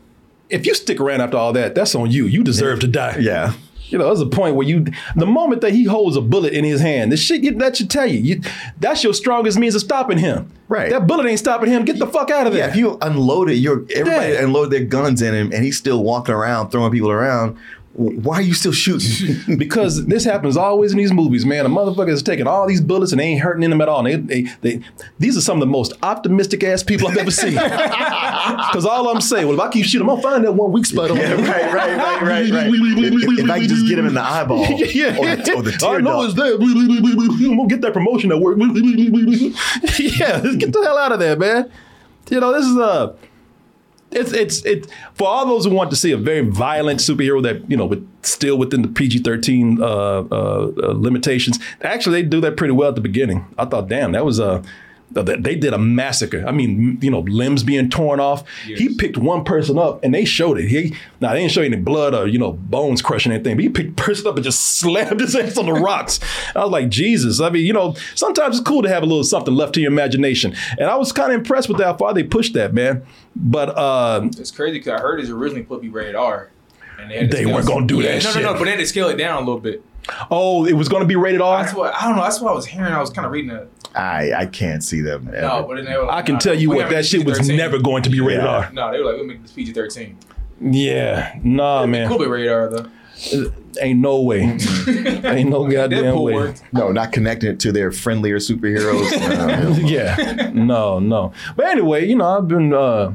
[0.49, 2.27] if you stick around after all that, that's on you.
[2.27, 3.19] You deserve to die.
[3.21, 3.53] Yeah.
[3.91, 6.65] You know, there's a point where you, the moment that he holds a bullet in
[6.65, 8.41] his hand, this shit that should tell you, you,
[8.79, 10.51] that's your strongest means of stopping him.
[10.69, 10.91] Right.
[10.91, 11.85] That bullet ain't stopping him.
[11.87, 12.65] Get the fuck out of there.
[12.67, 14.45] Yeah, if you unloaded your everybody Yeah.
[14.45, 17.57] unloaded their guns in him and he's still walking around throwing people around,
[17.99, 19.57] why are you still shooting?
[19.59, 21.67] because this happens always in these movies, man.
[21.67, 24.07] A motherfucker is taking all these bullets and they ain't hurting them at all.
[24.07, 24.85] And they, they, they,
[25.19, 27.59] these are some of the most optimistic ass people I've ever seen.
[28.49, 30.87] Because all I'm saying, well, if I keep shooting, I'm gonna find that one weak
[30.87, 32.67] spot on yeah, right, right, right, right, right.
[32.67, 35.87] if, if I can just get him in the eyeball yeah, or the, or the
[35.87, 36.55] I know it's there.
[36.55, 38.57] I'm gonna get that promotion at work.
[38.59, 41.71] yeah, get the hell out of there, man.
[42.31, 43.17] You know, this is a.
[44.11, 47.71] It's it's it for all those who want to see a very violent superhero that
[47.71, 51.59] you know, with still within the PG thirteen uh, uh, uh, limitations.
[51.83, 53.45] Actually, they do that pretty well at the beginning.
[53.59, 54.63] I thought, damn, that was a.
[55.11, 56.45] they did a massacre.
[56.47, 58.45] I mean, you know, limbs being torn off.
[58.65, 60.69] He picked one person up and they showed it.
[60.69, 63.69] He now they didn't show any blood or you know bones crushing anything, but he
[63.71, 66.21] picked person up and just slammed his ass on the rocks.
[66.55, 67.41] I was like, Jesus.
[67.41, 69.91] I mean, you know, sometimes it's cool to have a little something left to your
[69.91, 73.03] imagination, and I was kind of impressed with how far they pushed that, man.
[73.35, 76.51] But uh, It's crazy because I heard it's originally supposed to be rated R.
[77.01, 78.43] And to They weren't gonna do Yeah, that No, shit.
[78.43, 78.53] no, no.
[78.55, 79.83] No, but they had to scale it down a little bit.
[80.31, 81.63] oh, it was going to be rated R.
[81.63, 82.23] That's what I don't know.
[82.23, 82.93] That's what I was hearing.
[82.93, 83.71] I was kind of reading it.
[83.95, 85.29] I I can't see them.
[85.29, 85.41] Ever.
[85.41, 87.49] No, but then they were like, I can nah, tell you what, that shit was
[87.49, 88.49] never going to be rated Yeah.
[88.49, 88.71] R.
[88.73, 90.17] No, they were like, we'll make this PG thirteen.
[90.61, 92.09] Yeah, nah, man.
[92.09, 92.87] Cool, be rated R though.
[93.81, 94.41] Ain't no way.
[94.87, 96.35] Ain't no goddamn Deadpool way.
[96.35, 96.63] worked.
[96.73, 99.09] no, not connecting it to their friendlier superheroes.
[99.39, 99.77] No, no.
[99.89, 101.33] yeah, no, no.
[101.57, 103.13] But anyway, you know, I've been uh,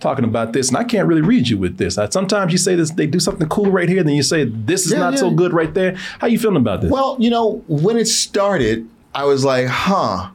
[0.00, 1.96] talking about this, and I can't really read you with this.
[1.98, 4.86] Uh, sometimes you say this, they do something cool right here, then you say this
[4.86, 5.96] is Yeah, not so good right there.
[6.18, 6.90] How you feeling about this?
[6.90, 10.28] Well, you know, when it started, I was like, huh,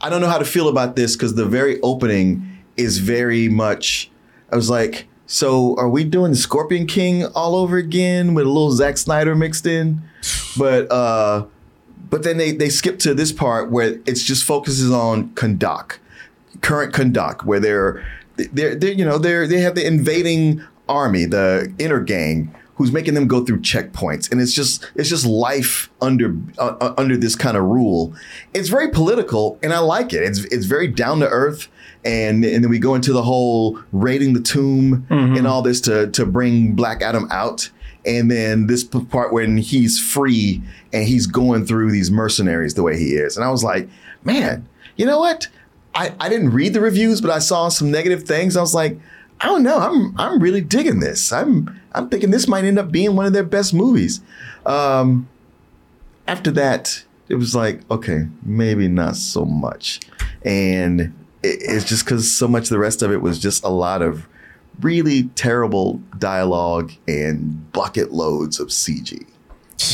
[0.00, 4.10] I don't know how to feel about this because the very opening is very much,
[4.50, 8.48] I was like, so are we doing the Scorpion King all over again with a
[8.48, 10.00] little Zack Snyder mixed in?
[10.56, 11.44] But uh
[12.08, 15.98] but then they they skip to this part where it's just focuses on Kahndaq,
[16.62, 18.06] current Kahndaq, where they're
[18.36, 23.26] they're, they're you know they're they have the invading army, the Intergang, who's making them
[23.26, 27.56] go through checkpoints, and it's just it's just life under uh, uh, under this kind
[27.56, 28.12] of rule.
[28.52, 30.22] It's very political, and I like it.
[30.22, 31.68] It's it's very down to earth.
[32.04, 36.10] And, and then we go into the whole raiding the tomb and all this to
[36.10, 37.70] to bring Black Adam out.
[38.04, 42.98] And then this part when he's free and he's going through these mercenaries the way
[42.98, 43.38] he is.
[43.38, 43.88] And I was like,
[44.22, 45.48] man, you know what?
[45.94, 48.54] I, I didn't read the reviews, but I saw some negative things.
[48.54, 48.98] I was like,
[49.40, 49.78] I don't know.
[49.78, 51.32] I'm I'm really digging this.
[51.32, 54.20] I'm I'm thinking this might end up being one of their best movies.
[54.66, 55.28] Um,
[56.26, 60.00] after that, it was like, okay, maybe not so much.
[60.44, 61.00] And
[61.42, 64.02] it, it's just because so much of the rest of it was just a lot
[64.02, 64.26] of
[64.80, 69.24] really terrible dialogue and bucket loads of CG.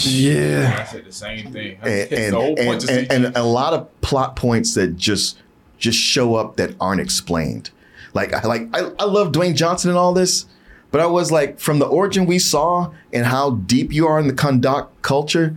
[0.02, 0.78] Yeah.
[0.80, 1.78] I said the same thing.
[1.82, 3.16] And, and, and, point to and- see.
[3.16, 5.38] and a lot of plot points that just
[5.78, 7.70] just show up that aren't explained.
[8.12, 10.46] Like I like I, I love Dwayne Johnson and all this,
[10.90, 14.26] but I was like, from the origin we saw and how deep you are in
[14.26, 15.56] the Kahndaq culture,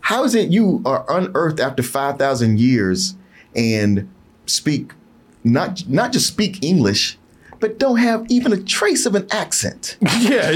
[0.00, 3.14] how is it you are unearthed after five thousand years
[3.54, 4.08] and
[4.46, 4.92] speak
[5.44, 7.18] not not just speak English,
[7.60, 9.98] but don't have even a trace of an accent?
[10.20, 10.50] Yeah.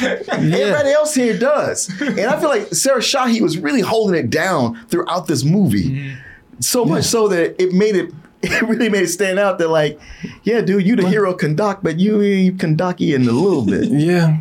[0.00, 1.88] Everybody else here does.
[2.00, 5.90] And I feel like Sarah Shahi was really holding it down throughout this movie.
[5.90, 6.20] Mm-hmm.
[6.60, 10.00] So much so that it made it it really made it stand out that like,
[10.44, 13.84] yeah, dude, you the hero Kahndaq, but you ain't Kahndaqi in a little bit.
[13.90, 14.38] yeah.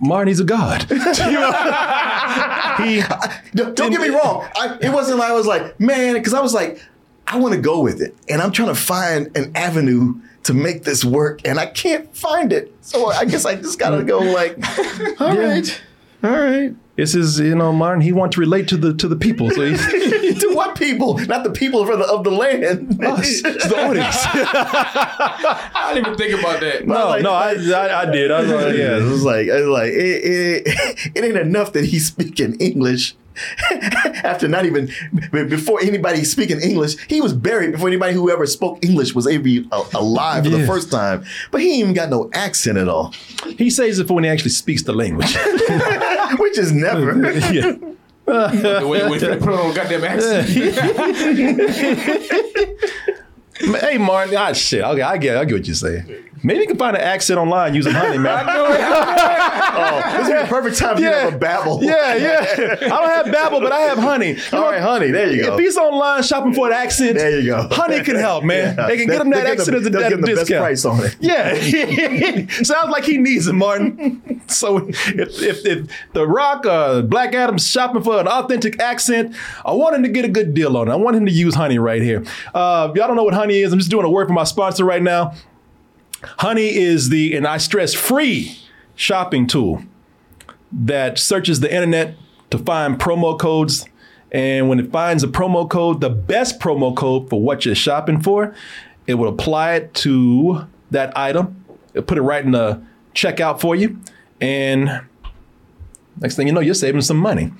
[0.00, 0.82] Marty's a god.
[2.82, 3.02] he,
[3.54, 4.46] don't don't get me wrong.
[4.54, 6.80] I, it wasn't like I was like, man, because I was like,
[7.26, 10.84] I want to go with it, and I'm trying to find an avenue to make
[10.84, 12.72] this work, and I can't find it.
[12.80, 14.56] So I guess I just gotta go like,
[15.20, 15.80] all right,
[16.22, 16.74] all right.
[16.98, 19.48] This is, you know, Martin, he wants to relate to the to the people.
[19.52, 19.78] So he's
[20.40, 21.16] to what people?
[21.16, 23.00] Not the people of the, of the land.
[23.04, 24.16] us, the audience.
[24.24, 26.88] I didn't even think about that.
[26.88, 28.32] No, no, I, I, I did.
[28.32, 31.72] I was like, yeah, it was like it, was like it, it, it ain't enough
[31.74, 33.14] that he's speaking English.
[34.24, 34.90] After not even
[35.30, 39.48] before anybody speaking English, he was buried before anybody who ever spoke English was ever
[39.72, 41.24] a- alive for the first time.
[41.50, 43.12] But he ain't even got no accent at all,
[43.56, 45.36] He says it for when he actually speaks the language.
[46.38, 47.12] which is never.
[47.52, 47.72] yeah.
[48.26, 50.48] The way when put on a goddamn accent.
[53.60, 54.36] Hey, Martin.
[54.36, 54.84] Ah, shit.
[54.84, 56.27] Okay, I get, I get what you're saying.
[56.42, 58.44] Maybe you can find an accent online using honey, man.
[58.48, 61.82] oh, this is the perfect time to have a Babbel.
[61.82, 62.76] Yeah, yeah.
[62.82, 64.32] I don't have Babbel, but I have honey.
[64.32, 65.10] You All right, honey.
[65.10, 65.54] There you go.
[65.54, 67.68] If he's online shopping for an accent, There you go.
[67.70, 68.76] Honey can help, man.
[68.76, 68.86] Yeah.
[68.86, 70.62] They can get him that accent a, at a him the best discount.
[70.62, 71.16] price on it.
[71.20, 71.54] Yeah,
[72.62, 74.22] sounds like he needs it, Martin.
[74.48, 79.72] So if if, if the Rock, uh, Black Adam's shopping for an authentic accent, I
[79.72, 80.92] want him to get a good deal on it.
[80.92, 82.24] I want him to use honey right here.
[82.54, 84.44] Uh, if y'all don't know what honey is, I'm just doing a word for my
[84.44, 85.34] sponsor right now.
[86.22, 88.58] Honey is the, and I stress, free
[88.94, 89.82] shopping tool
[90.72, 92.16] that searches the internet
[92.50, 93.86] to find promo codes.
[94.32, 98.20] And when it finds a promo code, the best promo code for what you're shopping
[98.20, 98.54] for,
[99.06, 101.64] it will apply it to that item.
[101.94, 102.82] It'll put it right in the
[103.14, 103.98] checkout for you.
[104.40, 105.02] And
[106.20, 107.52] next thing you know, you're saving some money.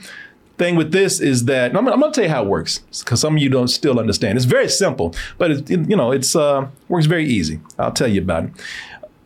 [0.59, 3.21] Thing with this is that I'm, I'm going to tell you how it works because
[3.21, 4.37] some of you don't still understand.
[4.37, 7.61] It's very simple, but it, you know it's uh, works very easy.
[7.79, 8.51] I'll tell you about it.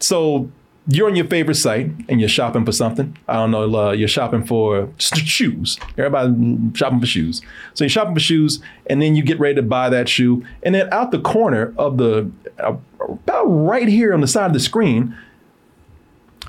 [0.01, 0.51] So
[0.89, 3.17] you're on your favorite site and you're shopping for something.
[3.29, 5.79] I don't know, uh, you're shopping for shoes.
[5.97, 6.35] Everybody
[6.75, 7.41] shopping for shoes.
[7.75, 10.75] So you're shopping for shoes, and then you get ready to buy that shoe, and
[10.75, 14.61] then out the corner of the uh, about right here on the side of the
[14.61, 15.17] screen,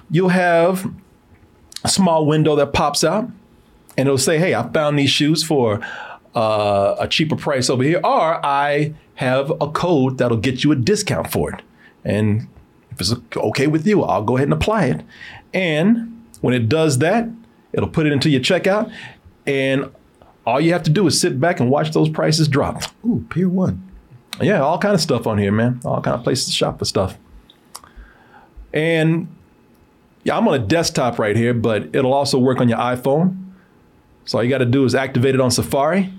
[0.10, 0.92] you'll have
[1.84, 3.30] a small window that pops out,
[3.98, 5.80] and it'll say, "Hey, I found these shoes for."
[6.36, 10.76] Uh, a cheaper price over here, or I have a code that'll get you a
[10.76, 11.62] discount for it.
[12.04, 12.48] And
[12.92, 15.02] if it's okay with you, I'll go ahead and apply it.
[15.54, 17.30] And when it does that,
[17.72, 18.92] it'll put it into your checkout.
[19.46, 19.92] And
[20.46, 22.82] all you have to do is sit back and watch those prices drop.
[23.06, 23.90] Ooh, Pier One.
[24.42, 25.80] Yeah, all kind of stuff on here, man.
[25.86, 27.18] All kind of places to shop for stuff.
[28.74, 29.28] And
[30.24, 33.43] yeah, I'm on a desktop right here, but it'll also work on your iPhone.
[34.26, 36.12] So all you got to do is activate it on Safari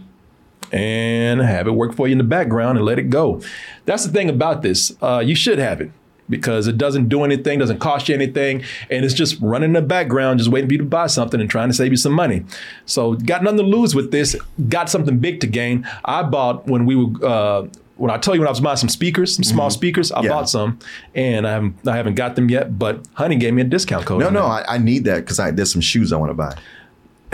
[0.72, 3.40] and have it work for you in the background and let it go.
[3.86, 4.92] That's the thing about this.
[5.02, 5.90] Uh, you should have it.
[6.30, 9.82] because it doesn't do anything, doesn't cost you anything, and it's just running in the
[9.82, 12.42] background, just waiting for you to buy something and trying to save you some money.
[12.86, 14.34] So got nothing to lose with this.
[14.70, 15.86] Got something big to gain.
[16.02, 17.24] I bought when we were.
[17.24, 20.16] Uh, when I tell you when I was buying some speakers, some small speakers, I
[20.16, 20.24] Mm-hmm.
[20.24, 20.30] Yeah.
[20.32, 20.78] bought some,
[21.14, 22.76] and I haven't, I haven't got them yet.
[22.78, 24.18] But Honey gave me a discount code.
[24.20, 24.46] No, no.
[24.46, 26.56] I, I need that because I there's some shoes I want to buy.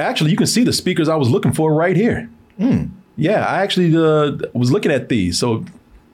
[0.01, 2.29] Actually, you can see the speakers I was looking for right here.
[2.59, 2.87] Hmm.
[3.17, 5.39] Yeah, I actually uh, was looking at these.
[5.39, 5.65] So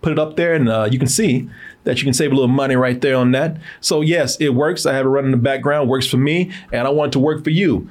[0.03, 1.49] put it up there, and uh, you can see
[1.85, 3.59] that you can save a little money right there on that.
[3.81, 4.87] So yes, it works.
[4.87, 5.88] I have it running in the background.
[5.88, 7.88] Works for me, and I want it to work for you.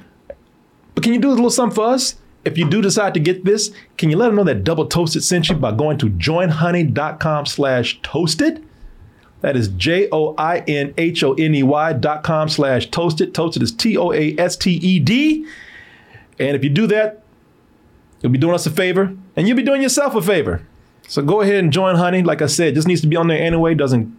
[0.94, 2.16] But can you do a little something for us?
[2.44, 5.24] If you do decide to get this, can you let them know that Double Toasted
[5.24, 8.64] sent you by going to joinhoney.com slash toasted?
[9.40, 13.34] That is J O I N H O N E Y dot com slash toasted.
[13.34, 15.46] Toasted is T O A S T E D.
[16.38, 17.22] And if you do that,
[18.20, 20.66] you'll be doing us a favor and you'll be doing yourself a favor.
[21.08, 22.22] So go ahead and join Honey.
[22.22, 23.74] Like I said, just needs to be on there anyway.
[23.74, 24.14] Doesn't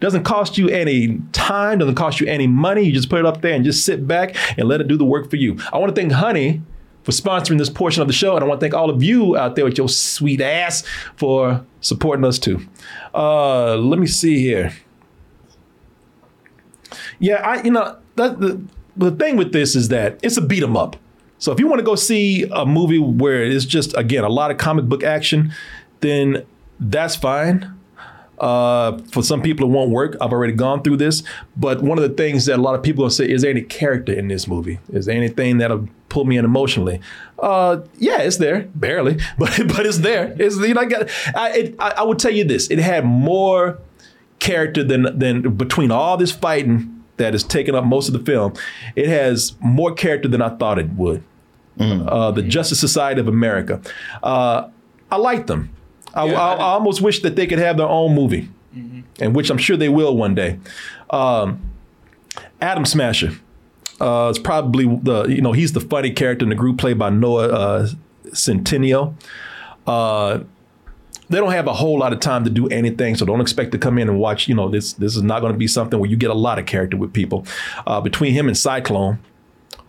[0.00, 2.82] doesn't cost you any time, doesn't cost you any money.
[2.82, 5.04] You just put it up there and just sit back and let it do the
[5.04, 5.58] work for you.
[5.72, 6.62] I want to thank Honey
[7.04, 8.34] for sponsoring this portion of the show.
[8.34, 10.84] And I want to thank all of you out there with your sweet ass
[11.16, 12.60] for supporting us too.
[13.14, 14.72] Uh, let me see here.
[17.18, 18.60] Yeah, I you know that the
[18.96, 20.96] the thing with this is that it's a beat 'em up.
[21.40, 24.50] So if you want to go see a movie where it's just again a lot
[24.50, 25.52] of comic book action,
[26.00, 26.44] then
[26.78, 27.76] that's fine.
[28.38, 30.16] Uh, for some people, it won't work.
[30.20, 31.22] I've already gone through this.
[31.56, 33.62] But one of the things that a lot of people will say is there any
[33.62, 34.78] character in this movie?
[34.92, 37.00] Is there anything that'll pull me in emotionally?
[37.38, 40.34] Uh, yeah, it's there, barely, but but it's there.
[40.38, 43.04] It's you know, I, got, I, it, I I would tell you this: it had
[43.04, 43.78] more
[44.40, 48.54] character than than between all this fighting that is taking up most of the film.
[48.96, 51.22] It has more character than I thought it would.
[51.78, 53.80] Uh, the Justice Society of America.
[54.22, 54.68] Uh,
[55.10, 55.70] I like them.
[56.14, 58.48] I, I, I almost wish that they could have their own movie,
[59.20, 60.58] and which I'm sure they will one day.
[61.10, 61.60] Um,
[62.60, 63.32] Atom Smasher.
[64.00, 67.10] Uh, it's probably the you know he's the funny character in the group played by
[67.10, 67.88] Noah uh,
[68.28, 69.14] Centineo.
[69.86, 70.40] Uh,
[71.28, 73.78] they don't have a whole lot of time to do anything, so don't expect to
[73.78, 74.48] come in and watch.
[74.48, 76.58] You know this this is not going to be something where you get a lot
[76.58, 77.46] of character with people.
[77.86, 79.18] Uh, between him and Cyclone,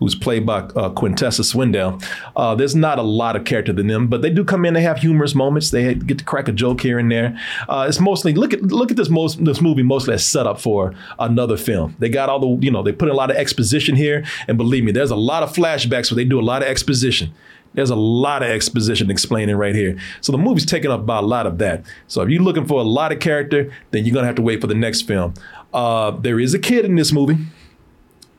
[0.01, 2.03] who's played by uh, Quintessa Swindell.
[2.35, 4.73] Uh, there's not a lot of character than them, but they do come in.
[4.73, 5.69] They have humorous moments.
[5.69, 7.39] They get to crack a joke here and there.
[7.69, 10.59] Uh, it's mostly look at look at this most this movie mostly as set up
[10.59, 11.95] for another film.
[11.99, 14.83] They got all the you know they put a lot of exposition here, and believe
[14.83, 17.31] me, there's a lot of flashbacks where they do a lot of exposition.
[17.73, 19.97] There's a lot of exposition explaining right here.
[20.19, 21.85] So the movie's taken up by a lot of that.
[22.07, 24.61] So if you're looking for a lot of character, then you're gonna have to wait
[24.61, 25.35] for the next film.
[25.73, 27.37] Uh, there is a kid in this movie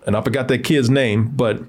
[0.07, 1.63] and I forgot that kid's name, but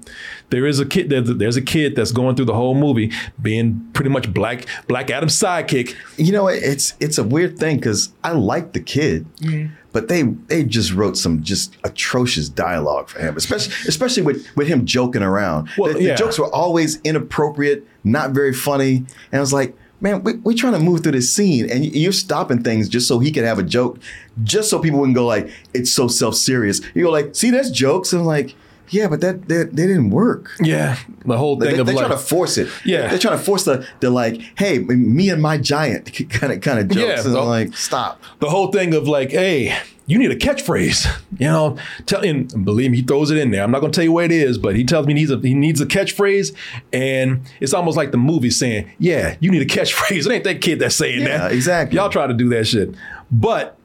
[0.50, 1.10] there is a kid.
[1.10, 5.10] There's, there's a kid that's going through the whole movie being pretty much Black Black
[5.10, 5.96] Adam's sidekick.
[6.16, 9.72] You know, it's it's a weird thing because I like the kid, mm-hmm.
[9.92, 14.68] but they they just wrote some just atrocious dialogue for him, especially especially with with
[14.68, 15.68] him joking around.
[15.78, 19.76] Well, the, the jokes were always inappropriate, not very funny, and I was like.
[20.04, 23.20] Man, we, we're trying to move through this scene, and you're stopping things just so
[23.20, 23.98] he can have a joke,
[24.42, 28.12] just so people wouldn't go like, "It's so self-serious." You go like, "See, there's jokes,"
[28.12, 28.54] and I'm like,
[28.90, 32.06] "Yeah, but that that, that didn't work." Yeah, the whole They, thing of are like,
[32.06, 32.68] trying to force it.
[32.84, 33.08] Yeah.
[33.08, 36.78] they're trying to force the the like, "Hey, me and my giant" kind of kind
[36.78, 37.06] of jokes.
[37.06, 40.36] Yeah, and the- I'm like, "Stop." the whole thing of like, hey, you need a
[40.36, 41.06] catchphrase.
[41.36, 43.64] You know, tell and believe me, he throws it in there.
[43.64, 45.38] I'm not gonna tell you where it is, but he tells me he needs a
[45.40, 46.54] he needs a catchphrase,
[46.92, 50.26] and it's almost like the movie saying, yeah, you need a catchphrase.
[50.26, 51.52] It ain't that kid that's saying Yeah, that.
[51.52, 51.96] exactly.
[51.96, 52.94] Y'all try to do that shit,
[53.32, 53.76] but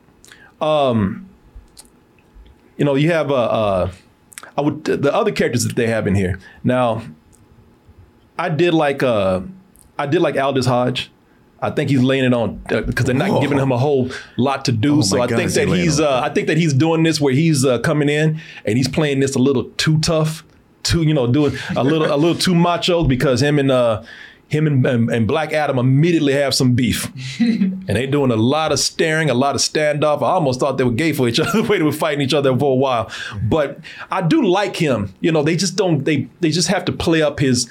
[0.61, 1.27] um,
[2.77, 3.91] you know, you have uh, uh
[4.59, 6.37] I would the other characters that they have in here.
[6.65, 7.01] Now,
[8.37, 9.39] I did like uh
[9.97, 11.11] I did like Aldis Hodge.
[11.61, 13.41] I think he's laying it on because they're not Whoa.
[13.41, 14.97] giving him a whole lot to do.
[14.97, 17.03] Oh so I God, think is he that he's uh, I think that he's doing
[17.03, 20.43] this where he's uh, coming in and he's playing this a little too tough,
[20.83, 24.03] too you know doing a little a little too macho because him and uh
[24.49, 27.05] him and, and, and Black Adam immediately have some beef,
[27.39, 30.17] and they doing a lot of staring, a lot of standoff.
[30.21, 32.33] I almost thought they were gay for each other, the way they were fighting each
[32.33, 33.11] other for a while.
[33.43, 33.79] But
[34.11, 35.13] I do like him.
[35.21, 36.03] You know, they just don't.
[36.03, 37.69] They they just have to play up his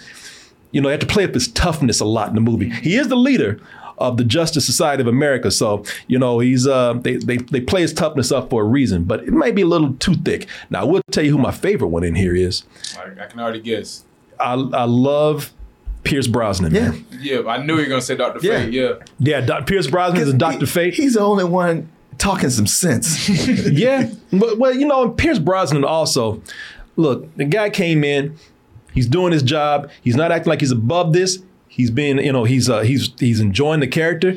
[0.71, 2.69] you know, they have to play up his toughness a lot in the movie.
[2.69, 3.59] He is the leader
[3.97, 7.83] of the Justice Society of America, so you know he's uh, they they they play
[7.83, 10.47] his toughness up for a reason, but it might be a little too thick.
[10.71, 12.65] Now I will tell you who my favorite one in here is.
[12.97, 14.05] I, I can already guess.
[14.39, 15.53] I I love
[16.05, 16.75] Pierce Brosnan.
[16.75, 16.91] Yeah.
[16.91, 17.07] man.
[17.21, 18.65] Yeah, I knew you were gonna say Doctor Yeah.
[18.65, 18.73] Fate.
[18.73, 18.93] Yeah.
[19.19, 19.41] yeah.
[19.41, 20.95] Doc, Pierce Brosnan is Doctor Fate.
[20.95, 21.89] He's the only one
[22.19, 23.29] talking some sense.
[23.71, 26.43] yeah, but well, you know, Pierce Brosnan also.
[26.97, 28.37] Look, the guy came in.
[28.93, 29.91] He's doing his job.
[30.03, 31.41] He's not acting like he's above this.
[31.69, 34.35] He's being, you know, he's uh, he's he's enjoying the character.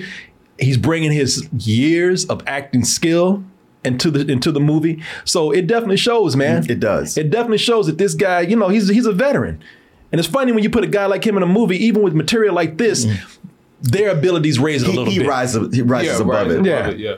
[0.60, 3.44] He's bringing his years of acting skill
[3.84, 5.02] into the into the movie.
[5.26, 6.70] So it definitely shows, man.
[6.70, 7.18] It does.
[7.18, 9.64] It definitely shows that this guy, you know, he's he's a veteran.
[10.12, 12.14] And it's funny when you put a guy like him in a movie, even with
[12.14, 13.06] material like this,
[13.82, 15.28] their abilities raise it a little he bit.
[15.28, 16.54] rises, he rises Yeah, above right, it.
[16.56, 16.90] above Yeah.
[16.90, 17.16] it, yeah.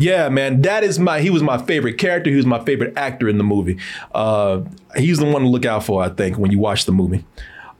[0.00, 1.20] Yeah, man, that is my.
[1.20, 2.30] He was my favorite character.
[2.30, 3.78] He was my favorite actor in the movie.
[4.14, 4.60] Uh,
[4.96, 7.24] he's the one to look out for, I think, when you watch the movie.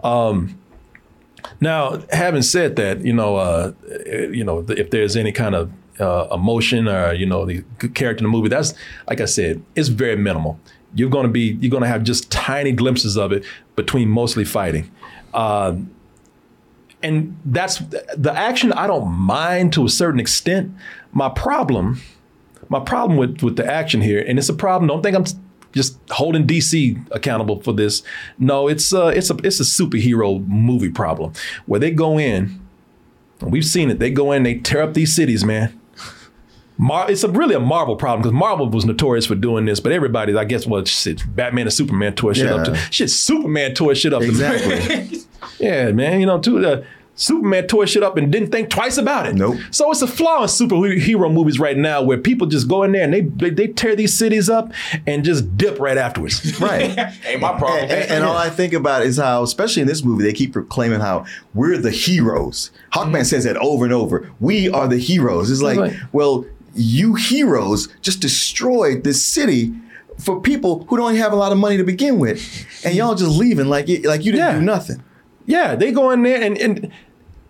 [0.03, 0.59] Um,
[1.61, 3.73] now, having said that, you know, uh,
[4.33, 5.71] you know, if there's any kind of
[6.01, 7.63] uh, emotion or you know the
[7.95, 8.75] character in the movie, that's
[9.09, 10.59] like I said, it's very minimal.
[10.95, 13.45] You're gonna be, you're gonna have just tiny glimpses of it
[13.77, 14.91] between mostly fighting.
[15.35, 15.91] Um,
[17.03, 17.79] and that's
[18.17, 20.75] the action I don't mind to a certain extent.
[21.13, 22.01] My problem,
[22.69, 24.89] my problem with with the action here, and it's a problem.
[24.89, 25.25] Don't think I'm
[25.73, 28.03] just holding DC accountable for this.
[28.39, 31.33] No, it's a it's a it's a superhero movie problem
[31.67, 32.61] where they go in,
[33.43, 33.99] we've seen it.
[33.99, 35.79] They go in, they tear up these cities, man.
[36.79, 39.91] Mar- it's a, really a Marvel problem because Marvel was notorious for doing this, but
[39.93, 42.67] everybody, I guess, well, shit, Batman and Superman tore shit up.
[42.67, 42.75] Yeah.
[42.75, 42.81] Too.
[42.91, 44.23] Shit, Superman tore shit up.
[44.23, 45.21] Exactly.
[45.61, 46.21] Yeah, man.
[46.21, 46.65] You know, too.
[46.65, 46.85] Uh,
[47.17, 49.35] Superman tore shit up and didn't think twice about it.
[49.35, 49.57] Nope.
[49.73, 53.03] So it's a flaw in superhero movies right now where people just go in there
[53.03, 54.71] and they they, they tear these cities up
[55.05, 56.61] and just dip right afterwards.
[56.61, 56.97] right.
[57.27, 57.83] Ain't my problem.
[57.85, 60.53] And, and- and all I think about is how, especially in this movie, they keep
[60.53, 61.25] proclaiming how
[61.55, 62.71] we're the heroes.
[62.93, 64.31] Hawkman says that over and over.
[64.39, 65.51] We are the heroes.
[65.51, 65.97] It's like, Right.
[66.13, 66.45] well,
[66.79, 69.75] you heroes just destroyed this city
[70.19, 72.41] for people who don't have a lot of money to begin with,
[72.85, 74.59] and y'all just leaving like like you didn't Yeah.
[74.59, 75.03] do nothing.
[75.47, 76.91] Yeah, they go in there and and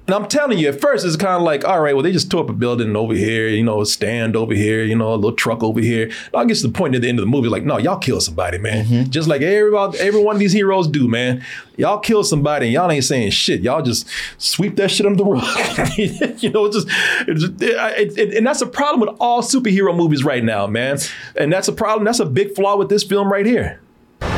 [0.09, 2.31] and I'm telling you, at first it's kind of like, all right, well, they just
[2.31, 5.17] tore up a building over here, you know, a stand over here, you know, a
[5.17, 6.11] little truck over here.
[6.33, 8.57] I guess the point at the end of the movie, like, no, y'all kill somebody,
[8.57, 8.87] man.
[8.87, 9.11] Mm-hmm.
[9.11, 11.45] Just like every every one of these heroes do, man.
[11.77, 13.61] Y'all kill somebody and y'all ain't saying shit.
[13.61, 15.99] Y'all just sweep that shit under the rug.
[16.43, 16.89] you know, it's just,
[17.29, 20.97] it's just it, it- and that's a problem with all superhero movies right now, man.
[21.37, 22.05] And that's a problem.
[22.07, 23.79] That's a big flaw with this film right here.
[24.23, 24.29] Woo!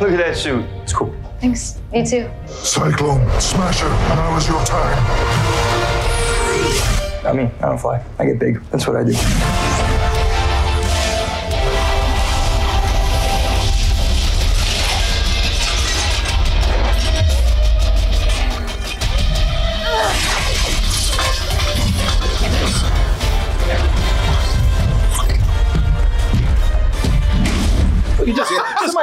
[0.00, 0.64] Look at that suit.
[0.82, 1.14] It's cool.
[1.40, 1.78] Thanks.
[1.92, 2.28] Me too.
[2.48, 4.96] Cyclone, Smasher, And now is your time.
[7.24, 7.44] Not me.
[7.60, 8.04] I don't fly.
[8.18, 8.62] I get big.
[8.70, 9.59] That's what I do.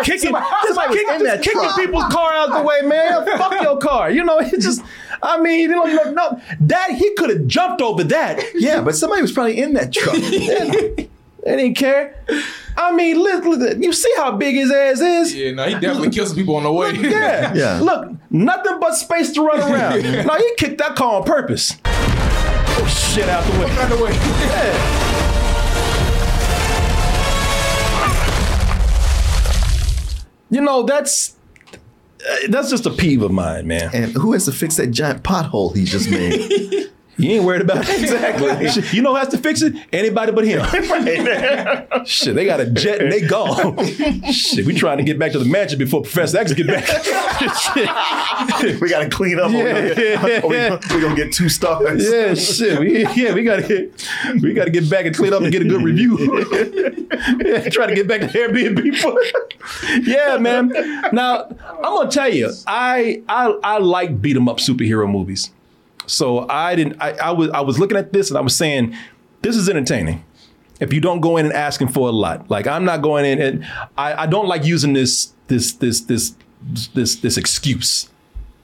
[0.03, 1.75] Just, just kicking, just somebody was kick- in that kicking truck.
[1.75, 3.25] people's car out the way, man.
[3.37, 4.09] Fuck your car.
[4.11, 4.81] You know, it just,
[5.23, 8.43] I mean, you know, you know, no, that he could have jumped over that.
[8.55, 10.15] Yeah, but somebody was probably in that truck.
[11.43, 12.21] They didn't care.
[12.75, 15.33] I mean, look, look, you see how big his ass is?
[15.33, 16.91] Yeah, no, he definitely killed some people on the way.
[16.93, 17.53] Yeah.
[17.55, 17.79] Yeah.
[17.79, 20.03] Look, nothing but space to run around.
[20.27, 21.77] no, he kicked that car on purpose.
[21.85, 23.71] Oh, shit out the way.
[23.71, 24.11] Out the way.
[24.11, 25.06] Yeah.
[30.49, 31.35] You know, that's
[31.73, 33.89] uh, that's just a peeve of mine, man.
[33.93, 36.89] and who has to fix that giant pothole he just made?
[37.17, 37.99] He ain't worried about it.
[38.01, 38.85] Exactly.
[38.95, 39.73] You know who has to fix it?
[39.91, 40.61] Anybody but him.
[42.05, 43.75] Shit, they got a jet and they gone.
[44.31, 46.85] Shit, we trying to get back to the mansion before Professor X get back.
[48.81, 49.51] We got to clean up.
[49.51, 52.07] gonna get- we gonna- we gonna get two stars.
[52.09, 52.79] Yeah, shit.
[52.79, 54.07] We, yeah, we gotta get
[54.41, 56.17] we gotta get back and clean up and get a good review.
[57.45, 58.95] yeah, try to get back to Airbnb.
[58.97, 59.17] for-
[60.03, 60.69] yeah, man.
[61.13, 65.51] Now I'm gonna tell you, I I I like beat 'em up superhero movies.
[66.07, 66.99] So I didn't.
[66.99, 68.95] I, I was I was looking at this and I was saying,
[69.41, 70.23] this is entertaining.
[70.79, 73.41] If you don't go in and asking for a lot, like I'm not going in
[73.41, 73.65] and
[73.97, 76.35] I, I don't like using this this this this
[76.93, 78.09] this this excuse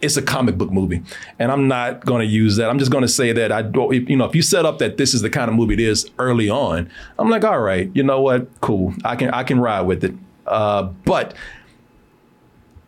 [0.04, 1.02] it's a comic book movie,
[1.40, 2.70] and I'm not going to use that.
[2.70, 4.10] I'm just going to say that I don't.
[4.10, 6.12] You know, if you set up that this is the kind of movie it is
[6.20, 8.94] early on, I'm like, all right, you know what, cool.
[9.06, 10.14] I can I can ride with it.
[10.46, 11.34] Uh, but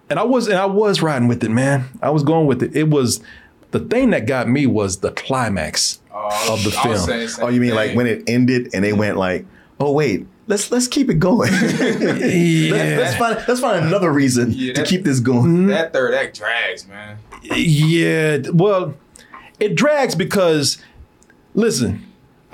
[0.10, 1.86] and I was and I was riding with it, man.
[2.02, 2.76] I was going with it.
[2.76, 3.22] It was
[3.72, 6.98] the thing that got me was the climax oh, of the I film.
[6.98, 7.76] saying the Oh, you mean thing.
[7.76, 9.46] like when it ended and they went like,
[9.80, 11.52] oh wait, let's let's keep it going.
[11.86, 12.72] Yeah.
[12.72, 15.44] let's, let's find let's find another reason Yeah, to keep this going.
[15.64, 15.68] Hmm?
[15.68, 17.18] that third act drags, man.
[17.44, 18.96] Yeah, well,
[19.60, 20.78] it drags because,
[21.54, 22.05] listen,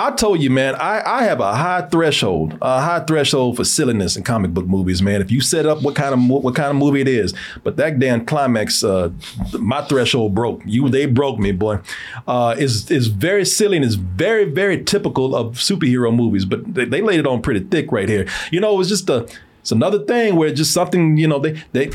[0.02, 4.18] I told you, man, I, I have a high threshold, a high threshold for silliness
[4.18, 5.22] in comic book movies, man.
[5.22, 8.00] If you set up what kind of what kind of movie it is, but that
[8.00, 9.12] damn climax, uh,
[9.60, 10.64] my threshold broke.
[10.66, 11.82] You, they broke me, boy.
[12.28, 16.86] Uh, is is very silly and is very very typical of superhero movies, but they,
[16.86, 18.28] they laid it on pretty thick right here.
[18.52, 19.28] You know, it was just a.
[19.60, 21.92] It's another thing where just something, you know, they they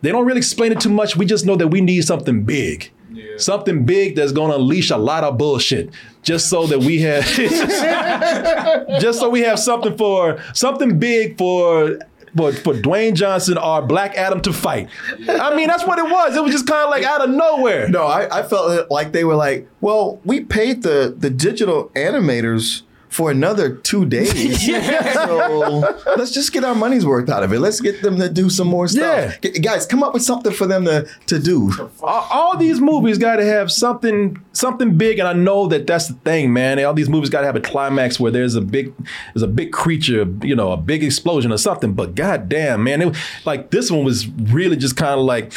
[0.00, 1.16] they don't really explain it too much.
[1.16, 2.90] We just know that we need something big.
[3.38, 5.90] Something big that's going to unleash a lot of bullshit,
[6.22, 7.24] just so that we have,
[9.00, 11.98] just so we have something for something big for.
[12.34, 14.88] For, for Dwayne Johnson or Black Adam to fight.
[15.28, 16.34] I mean, that's what it was.
[16.34, 17.90] It was just kind of like out of nowhere.
[17.90, 22.84] No, I, I felt like they were like, well, we paid the the digital animators
[23.12, 24.64] for another two days.
[25.14, 25.80] so
[26.16, 27.60] let's just get our money's worth out of it.
[27.60, 29.38] Let's get them to do some more stuff.
[29.42, 31.70] G- Guys, come up with something for them to, to do.
[32.02, 36.08] all, all these movies got to have something something big and i know that that's
[36.08, 38.92] the thing man all these movies got to have a climax where there's a big
[39.34, 43.00] there's a big creature you know a big explosion or something but god damn man
[43.02, 45.52] it, like this one was really just kind of like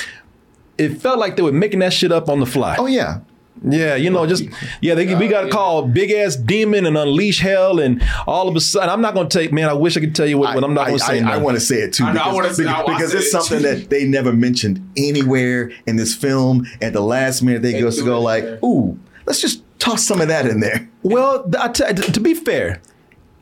[0.77, 3.19] it felt like they were making that shit up on the fly oh yeah
[3.63, 4.43] yeah, you know, just
[4.81, 8.55] yeah, they, we got to call big ass demon and unleash hell, and all of
[8.55, 9.51] a sudden, I'm not going to take.
[9.53, 11.17] Man, I wish I could tell you what, but I'm not going to say.
[11.19, 11.31] I, no.
[11.31, 13.13] I want to say it too I know, I because, wanna say- because, I because
[13.13, 13.63] it's it something too.
[13.63, 16.65] that they never mentioned anywhere in this film.
[16.81, 18.59] At the last minute, they, They go to go like, there.
[18.63, 22.33] "Ooh, let's just toss some of that in there." Well, th- I t- to be
[22.33, 22.81] fair,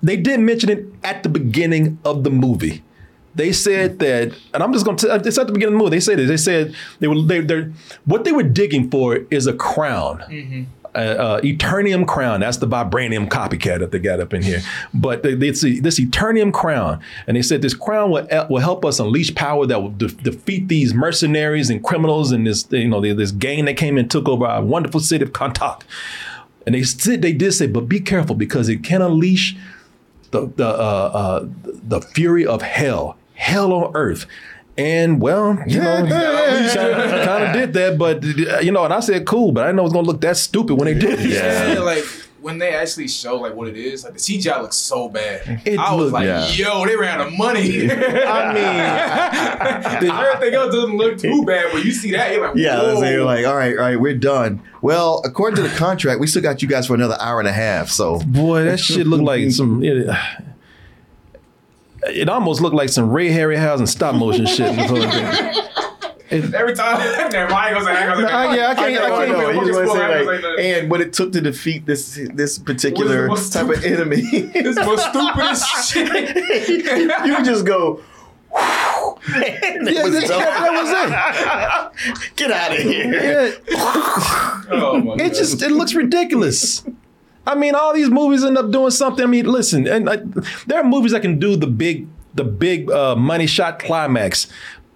[0.02, 2.84] they did mention it at the beginning of the movie.
[3.36, 5.16] They said that, and I'm just going to.
[5.16, 5.96] It's at the beginning of the movie.
[5.96, 6.28] They said it.
[6.28, 7.22] They said they were.
[7.22, 7.72] They, they're
[8.06, 10.24] what they were digging for is a crown.
[10.96, 12.42] Uh, uh, Eternium crown.
[12.42, 14.62] That's the vibranium copycat that they got up in here.
[14.94, 19.00] But they, a- this Eternium crown, and they said this crown will, will help us
[19.00, 23.32] unleash power that will de- defeat these mercenaries and criminals and this you know this
[23.32, 25.82] gang that came and took over our wonderful city of Kahndaq.
[26.68, 29.56] And they said they did say, but be careful because it can unleash
[30.30, 34.26] the the uh, uh, the fury of hell, hell on earth.
[34.76, 39.26] And well, you know, kind of did that, but uh, you know, and I said
[39.26, 41.30] cool, but I didn't know it was gonna look that stupid when they did it.
[41.30, 42.04] Yeah, like
[42.42, 45.62] when they actually show like what it is, like the CGI looks so bad.
[45.66, 46.48] It I was looked- like, yeah.
[46.50, 47.60] yo, they ran out of money.
[47.92, 52.56] I mean, the, everything else doesn't look too bad, but you see that, you're like,
[52.58, 52.96] Yeah, whoa.
[53.00, 56.28] so you're like, "All right, all right, we're done." Well, according to the contract, we
[56.28, 57.90] still got you guys for another hour and a half.
[57.90, 59.82] So, boy, that shit looked like some.
[59.84, 60.08] It,
[62.08, 64.62] it almost looked like some Ray Harryhausen stop motion shit.
[66.32, 66.98] Every time,
[67.32, 67.54] never mind.
[67.54, 68.34] I ain't gonna I ain't gonna say.
[68.34, 69.50] Nah, yeah, I can't- I can't- know.
[69.52, 72.58] You just wanna Focus say, full, like, and what it took to defeat this this
[72.58, 74.22] particular What is type most of enemy.
[74.22, 77.26] This most stupidest shit.
[77.26, 78.02] you just go.
[78.56, 82.36] Yeah, that, that was it.
[82.36, 83.14] Get out of here.
[83.14, 83.52] Yeah.
[84.72, 86.84] Oh my It just it looks ridiculous.
[87.46, 89.24] I mean, all these movies end up doing something.
[89.24, 90.18] I mean, listen, and uh,
[90.68, 94.48] there are movies that can do the big, the big uh, money shot climax,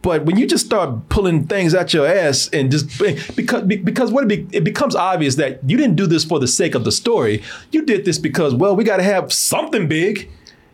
[0.01, 2.87] but when you just start pulling things out your ass and just
[3.35, 6.47] because because what it, be, it becomes obvious that you didn't do this for the
[6.47, 7.43] sake of the story.
[7.71, 10.29] You did this because well, we got to have something big.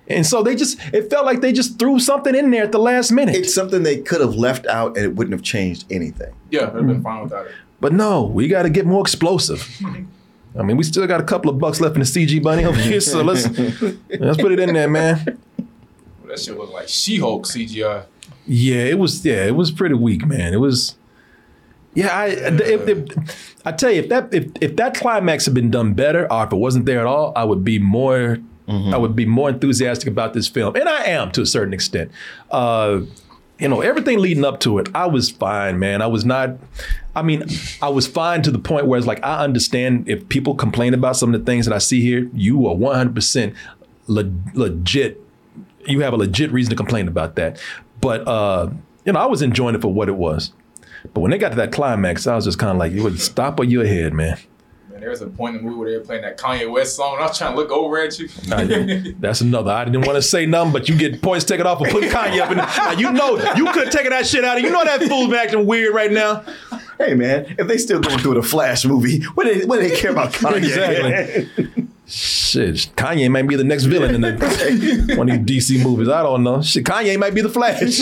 [0.08, 2.78] And so they just, it felt like they just threw something in there at the
[2.78, 3.36] last minute.
[3.36, 6.36] It's something they could have left out and it wouldn't have changed anything.
[6.52, 7.54] Yeah, I've been fine without it.
[7.80, 9.68] But no, we got to get more explosive.
[10.58, 12.80] I mean, we still got a couple of bucks left in the CG bunny over
[12.80, 13.46] here, so let's
[14.20, 15.40] let's put it in there, man.
[15.58, 15.68] Well,
[16.28, 18.06] That shit looked like She-Hulk CGI.
[18.46, 19.26] Yeah, it was.
[19.26, 20.54] Yeah, it was pretty weak, man.
[20.54, 20.96] It was.
[21.96, 25.72] Yeah, I if, if, I tell you, if that if, if that climax had been
[25.72, 28.38] done better, or if it wasn't there at all, I would be more.
[28.66, 32.12] I would be more enthusiastic about this film, and I am to a certain extent.
[32.50, 33.02] Uh,
[33.60, 36.02] you know, everything leading up to it, I was fine, man.
[36.02, 36.52] I was not.
[37.16, 37.44] I mean,
[37.82, 41.16] I was fine to the point where it's like I understand if people complain about
[41.16, 42.30] some of the things that I see here.
[42.34, 43.56] You are one hundred percent
[44.08, 45.22] legit.
[45.86, 47.62] You have a legit reason to complain about that.
[48.02, 48.70] But uh,
[49.06, 50.52] you know, I was enjoying it for what it was.
[51.14, 53.20] But when they got to that climax, I was just kind of like, "You would
[53.20, 54.40] stop or you ahead, man."
[54.90, 56.96] Man, there was a point in the movie where they were playing that Kanye West
[56.96, 58.30] song, and I was trying to look over at you.
[59.20, 59.72] That's another.
[59.72, 62.40] I didn't want to say nothing, but you get points taken off for putting Kanye
[62.40, 62.58] up in.
[62.58, 64.64] The, now, you know, you could have taken that shit out of.
[64.64, 66.44] You know that fool's acting weird right now.
[66.98, 69.88] Hey man, if they still going through the Flash movie, what do they, what do
[69.88, 70.58] they care about Kanye?
[70.58, 71.88] Exactly.
[72.06, 76.10] Shit, Kanye might be the next villain in the, one of these DC movies.
[76.10, 76.62] I don't know.
[76.62, 78.02] Shit, Kanye might be the Flash.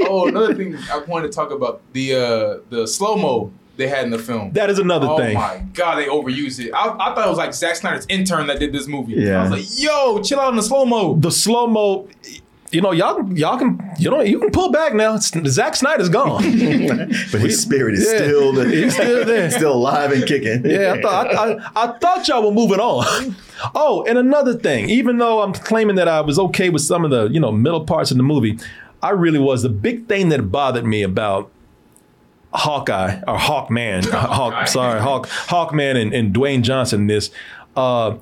[0.08, 4.04] oh, another thing I wanted to talk about the uh, the slow mo they had
[4.04, 4.52] in the film.
[4.52, 5.36] That is another oh thing.
[5.36, 6.72] Oh my god, they overused it.
[6.72, 9.14] I, I thought it was like Zack Snyder's intern that did this movie.
[9.14, 9.40] Yeah.
[9.40, 11.14] I was like, yo, chill out on the slow mo.
[11.16, 12.08] The slow mo.
[12.72, 15.16] You know, y'all, y'all can, you know, you can pull back now.
[15.18, 16.42] Zack Snyder's gone,
[17.32, 20.64] but his spirit is Yeah, still he's still there, still alive and kicking.
[20.64, 23.34] Yeah, I thought I, I, I thought y'all were moving on.
[23.74, 27.10] Oh, and another thing, even though I'm claiming that I was okay with some of
[27.10, 28.58] the you know middle parts of the movie,
[29.02, 29.62] I really was.
[29.62, 31.50] The big thing that bothered me about
[32.54, 37.06] Hawkeye or Hawkman, Hawk, sorry, Hawk, Hawkman and, and Dwayne Johnson.
[37.06, 37.30] This.
[37.76, 38.16] Uh,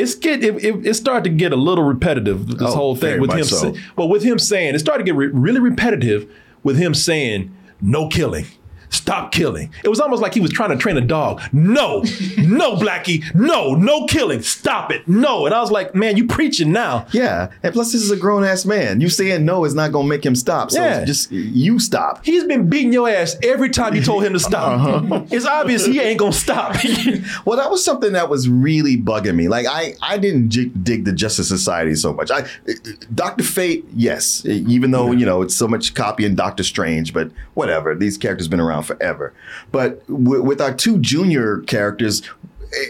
[0.00, 2.46] it's get it, it, it started to get a little repetitive.
[2.46, 3.72] This Oh, whole thing with him, so.
[3.74, 6.30] say, well, with him saying it started to get re- really repetitive
[6.62, 8.46] with him saying no killing,
[8.90, 9.72] stop killing.
[9.84, 11.40] It was almost like he was trying to train a dog.
[11.52, 12.00] No,
[12.38, 14.42] no, Blackie, no, no killing.
[14.42, 15.06] Stop it.
[15.08, 15.46] No.
[15.46, 17.06] And I was like, man, you preaching now.
[17.12, 19.00] Yeah, and plus this is a grown ass man.
[19.00, 20.70] You saying no is not gonna make him stop.
[20.70, 21.04] So Yeah.
[21.04, 22.24] just you stop.
[22.24, 24.66] He's been beating your ass every time you told him to stop.
[24.76, 25.24] Uh-huh.
[25.30, 26.76] It's obvious he ain't gonna stop.
[27.44, 29.48] Well, that was something that was really bugging me.
[29.48, 32.30] Like I, I didn't j- dig the Justice Society so much.
[32.30, 32.46] I,
[33.14, 37.94] Doctor Fate, yes, even though you know it's so much copying Doctor Strange, but whatever.
[37.94, 39.32] These characters been around forever.
[39.72, 42.22] But w- with our two junior characters.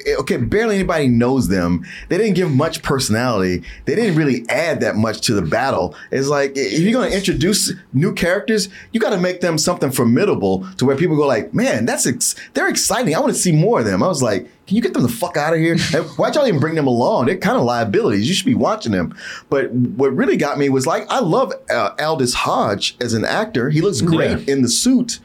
[0.06, 1.84] eh, Okay, barely anybody knows them.
[2.08, 3.62] They didn't give much personality.
[3.84, 5.94] They didn't really add that much to the battle.
[6.10, 9.90] It's like if you're going to introduce new characters, you got to make them something
[9.90, 13.14] formidable to where people go like, "Man, that's ex- they're exciting.
[13.14, 15.08] I want to see more of them." I was like, "Can you get them the
[15.10, 15.76] fuck out of here?
[16.16, 17.26] Why'd y'all even bring them along?
[17.26, 18.26] They're kind of liabilities.
[18.26, 19.14] You should be watching them."
[19.50, 23.68] But what really got me was like, I love uh, Aldis Hodge as an actor.
[23.68, 25.20] He looks great in the suit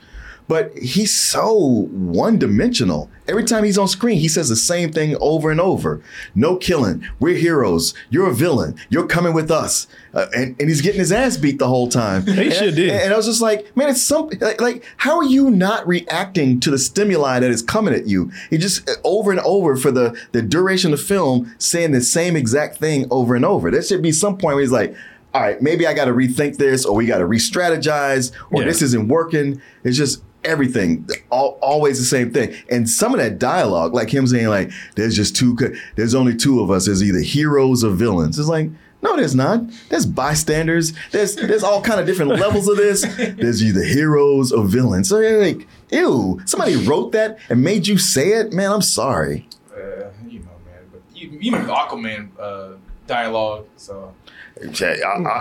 [0.51, 3.09] but he's so one dimensional.
[3.25, 6.03] Every time he's on screen, he says the same thing over and over.
[6.35, 7.07] No killing.
[7.21, 7.93] We're heroes.
[8.09, 8.75] You're a villain.
[8.89, 9.87] You're coming with us.
[10.13, 12.25] Uh, and, and he's getting his ass beat the whole time.
[12.25, 12.89] He and, sure did.
[12.89, 16.59] And I was just like, man, it's something like, like, how are you not reacting
[16.59, 18.29] to the stimuli that is coming at you?
[18.49, 22.01] He just uh, over and over for the, the duration of the film saying the
[22.01, 23.71] same exact thing over and over.
[23.71, 24.93] There should be some point where he's like,
[25.33, 28.67] all right, maybe I got to rethink this, or we got to re-strategize, or Yeah.
[28.67, 29.61] this isn't working.
[29.85, 32.53] It's just everything, all, always the same thing.
[32.69, 35.57] And some of that dialogue, like him saying, like, "There's just two,
[35.95, 36.85] there's only two of us.
[36.85, 38.69] There's either heroes or villains." It's like,
[39.01, 39.61] no, there's not.
[39.89, 40.93] There's bystanders.
[41.11, 43.01] There's there's all kind of different levels of this.
[43.15, 45.09] There's either heroes or villains.
[45.09, 48.53] So you're like, ew, somebody wrote that and made you say it.
[48.53, 49.47] Man, I'm sorry.
[49.71, 50.83] Uh, you know, man.
[50.91, 52.77] But you, you know the Aquaman uh,
[53.07, 53.65] dialogue.
[53.77, 54.13] So
[54.61, 54.95] Yeah,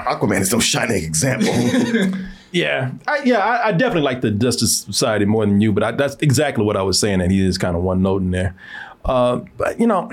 [0.07, 1.49] Aquaman is no shining example.
[2.53, 5.93] Yeah, I, yeah, I, I definitely like the Justice Society more than you, but I,
[5.93, 7.21] that's exactly what I was saying.
[7.21, 8.57] That he is kind of one note in there.
[9.05, 10.11] Uh, but you know,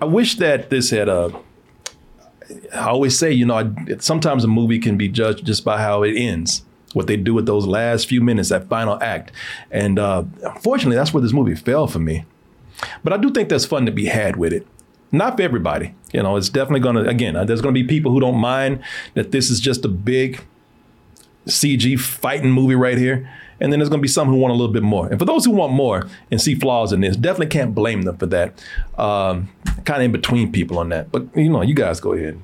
[0.00, 1.32] I wish that this had a.
[2.74, 6.16] I always say, you know, sometimes a movie can be judged just by how it
[6.16, 9.30] ends, what they do with those last few minutes, that final act,
[9.70, 12.24] and uh, unfortunately, that's where this movie fell for me.
[13.04, 14.66] But I do think there's fun to be had with it.
[15.10, 15.94] Not for everybody.
[16.12, 18.36] You know, it's definitely going to, again, uh, there's going to be people who don't
[18.38, 18.82] mind
[19.14, 20.40] that this is just a big
[21.48, 23.30] CG fighting movie right here.
[23.60, 25.08] And then there's going to be some who want a little bit more.
[25.08, 28.16] And for those who want more and see flaws in this, definitely can't blame them
[28.16, 28.64] for that.
[28.96, 29.48] Um,
[29.84, 31.10] kind of in between people on that.
[31.10, 32.40] But, you know, you guys go ahead.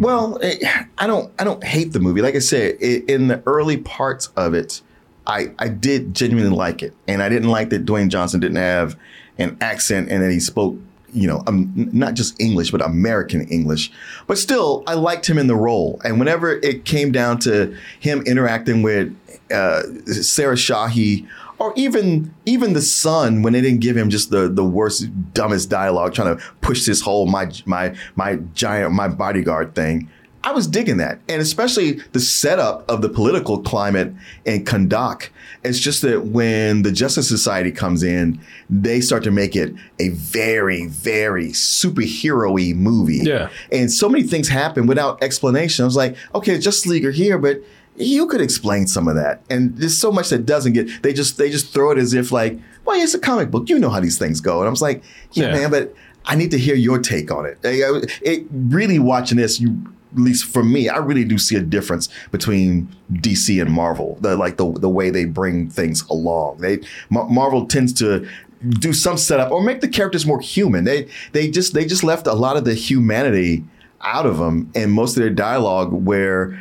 [0.00, 1.32] Well, eh, I don't.
[1.38, 2.22] I don't hate the movie.
[2.22, 4.80] Like I said, i in the early parts of it,
[5.26, 8.98] I I did genuinely like it, and I didn't like that Dwayne Johnson didn't have
[9.38, 10.76] an accent, and that he spoke,
[11.12, 13.92] you know, um, not just English but American English.
[14.26, 18.22] But still, I liked him in the role, and whenever it came down to him
[18.22, 19.16] interacting with
[19.50, 21.26] uh, Sarah Shahi.
[21.58, 25.70] Or even even the son when they didn't give him just the the worst dumbest
[25.70, 30.10] dialogue, trying to push this whole my my my giant my bodyguard thing.
[30.46, 34.12] I was digging that, and especially the setup of the political climate
[34.44, 35.28] in Kahndaq.
[35.64, 38.38] It's just that when the Justice Society comes in,
[38.70, 43.22] they start to make it a very, very superhero-y movie.
[43.24, 43.48] Yeah.
[43.72, 45.82] And so many things happen without explanation.
[45.82, 47.60] I was like, okay, Justice League are here, but
[47.96, 49.42] you could explain some of that.
[49.50, 51.02] And there's so much that doesn't get.
[51.02, 53.68] They just they just throw it as if like, well, it's a comic book.
[53.68, 54.60] You know how these things go.
[54.60, 55.52] And I was like, yeah, Yeah.
[55.54, 55.92] man, but
[56.24, 57.58] I need to hear your take on it.
[57.64, 59.82] It really watching this, you
[60.16, 64.18] least for me, I really do see a difference between DC and Marvel.
[64.20, 66.58] The like the the way they bring things along.
[66.58, 68.28] They Mar- Marvel tends to
[68.68, 70.84] do some setup or make the characters more human.
[70.84, 73.64] They they just they just left a lot of the humanity
[74.02, 76.58] out of them and most of their dialogue where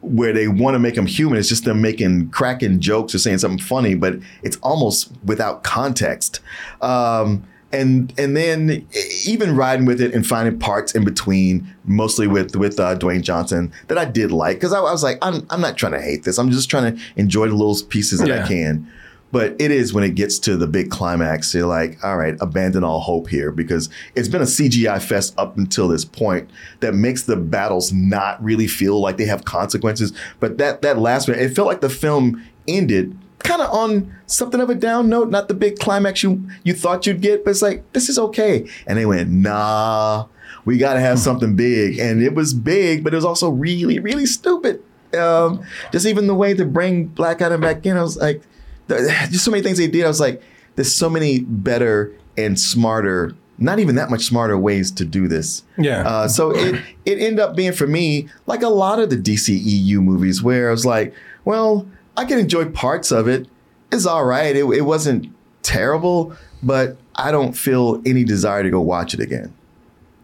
[0.00, 1.38] where they want to make them human.
[1.38, 6.40] It's just them making cracking jokes or saying something funny, but it's almost without context.
[6.80, 8.86] Um, and and then
[9.26, 13.72] even riding with it and finding parts in between, mostly with with uh, Dwayne Johnson
[13.88, 16.24] that I did like because I, I was like, I'm I'm not trying to hate
[16.24, 16.38] this.
[16.38, 18.90] I'm just trying to enjoy the little pieces that I can.
[19.30, 22.82] But it is when it gets to the big climax, you're like, all right, abandon
[22.82, 26.48] all hope here because it's been a CGI fest up until this point
[26.80, 30.14] that makes the battles not really feel like they have consequences.
[30.40, 34.60] But that that last one, it felt like the film ended kind of on something
[34.60, 37.62] of a down note, not the big climax you you thought you'd get, but it's
[37.62, 38.68] like this is okay.
[38.86, 40.26] And they went, nah,
[40.64, 43.98] we got to have something big, and it was big, but it was also really
[43.98, 44.82] really stupid.
[45.18, 48.42] Um, just even the way to bring Black Adam back in, I was like,
[48.88, 50.04] just so many things they did.
[50.04, 50.42] I was like,
[50.76, 53.34] there's so many better and smarter.
[53.60, 55.64] Not even that much smarter ways to do this.
[55.76, 56.06] Yeah.
[56.06, 60.00] Uh, so it it ended up being for me like a lot of the DCEU
[60.02, 61.14] movies where I was like,
[61.44, 61.86] well,
[62.18, 63.46] I can enjoy parts of it,
[63.92, 64.56] it's all right.
[64.56, 69.54] It, it wasn't terrible, but I don't feel any desire to go watch it again.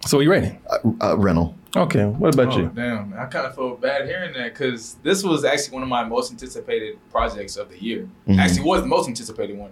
[0.05, 0.61] So are you rating?
[0.69, 1.55] Uh, uh, rental.
[1.77, 2.05] Okay.
[2.05, 2.73] What about oh, you?
[2.75, 6.05] Damn, I kind of feel bad hearing that because this was actually one of my
[6.05, 8.09] most anticipated projects of the year.
[8.29, 8.39] Mhm.
[8.39, 9.71] Actually, was the most anticipated one.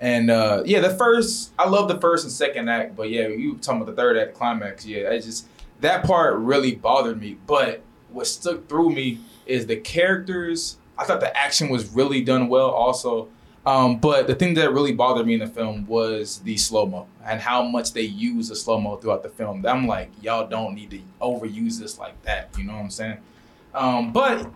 [0.00, 3.58] And uh, yeah, the first, I love the first and second act, but yeah, you
[3.58, 4.86] talking about the third act, the climax.
[4.86, 5.46] Yeah, I just
[5.80, 7.36] that part really bothered me.
[7.46, 10.78] But what stuck through me is the characters.
[10.98, 13.28] I thought the action was really done well, also.
[13.66, 17.06] Um, but the thing that really bothered me in the film was the slow mo
[17.24, 19.66] and how much they use the slow mo throughout the film.
[19.66, 22.48] I'm like, y'all don't need to overuse this like that.
[22.56, 23.18] You know what I'm saying?
[23.74, 24.50] Um, but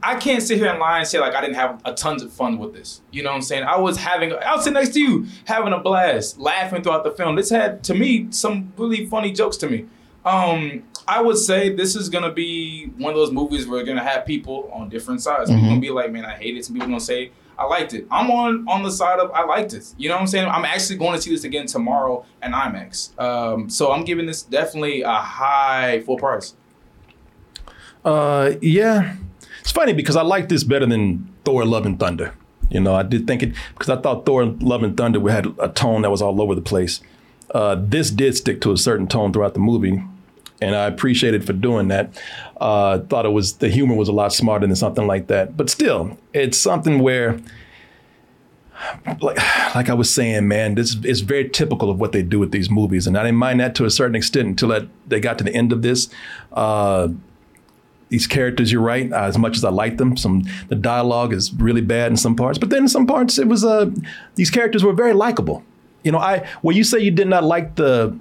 [0.00, 2.32] I can't sit here and lie and say like I didn't have a tons of
[2.32, 3.00] fun with this.
[3.10, 3.64] You know what I'm saying?
[3.64, 7.10] I was having, I was sitting next to you, having a blast, laughing throughout the
[7.10, 7.34] film.
[7.36, 9.86] This had, to me, some really funny jokes to me.
[10.24, 14.04] Um, I would say this is gonna be one of those movies where we're gonna
[14.04, 15.50] have people on different sides.
[15.50, 15.68] People Mhm.
[15.68, 16.64] gonna be like, man, I hate it.
[16.64, 18.06] Some people gonna say, I liked it.
[18.10, 19.84] I'm on on the side of I liked it.
[19.98, 20.48] You know what I'm saying?
[20.48, 23.18] I'm actually going to see this again tomorrow in IMAX.
[23.20, 26.54] Um, so I'm giving this definitely a high full price.
[28.04, 29.14] Uh, yeah,
[29.60, 32.34] it's funny because I like this better than Thor: Love and Thunder.
[32.70, 35.68] You know, I did think it because I thought Thor: Love and Thunder had a
[35.68, 37.00] tone that was all over the place.
[37.54, 40.02] Uh, this did stick to a certain tone throughout the movie,
[40.62, 42.20] and I appreciate it for doing that.
[42.60, 45.68] Uh, thought it was the humor was a lot smarter than something like that, but
[45.68, 47.40] still, it's something where.
[49.20, 49.36] Like,
[49.76, 52.68] like I was saying, man, this is very typical of what they do with these
[52.68, 55.54] movies, and I didn't mind that to a certain extent until they got to the
[55.54, 56.08] end of this.
[56.52, 57.08] Uh,
[58.08, 59.10] these characters, you're right.
[59.12, 62.34] Uh, as much as I like them, some the dialogue is really bad in some
[62.34, 63.90] parts, but then in some parts it was uh
[64.34, 65.62] these characters were very likable.
[66.02, 68.18] You know, I when you say you did not like the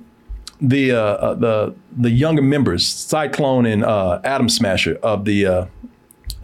[0.62, 5.66] the uh, uh, the the younger members, Cyclone and uh, Atom Smasher of the uh,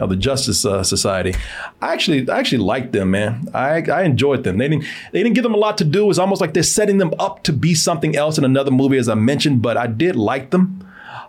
[0.00, 1.34] of the Justice uh, Society,
[1.80, 3.48] I actually I actually liked them, man.
[3.54, 4.58] I I enjoyed them.
[4.58, 6.04] They didn't they didn't give them a lot to do.
[6.04, 8.98] It was almost like they're setting them up to be something else in another movie,
[8.98, 9.62] as I mentioned.
[9.62, 10.84] But I did like them.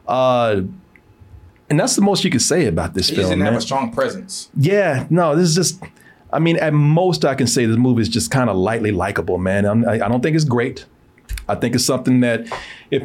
[0.07, 0.61] Uh,
[1.69, 3.53] and that's the most you can say about this just film, didn't man.
[3.53, 4.49] have a strong presence.
[4.57, 5.83] Yeah, no, this is just.
[6.31, 9.39] I mean, at most, I can say this movie is just kind of lightly likable,
[9.39, 9.65] man.
[9.65, 10.85] I, I don't think it's great.
[11.49, 12.47] I think it's something that,
[12.91, 13.03] if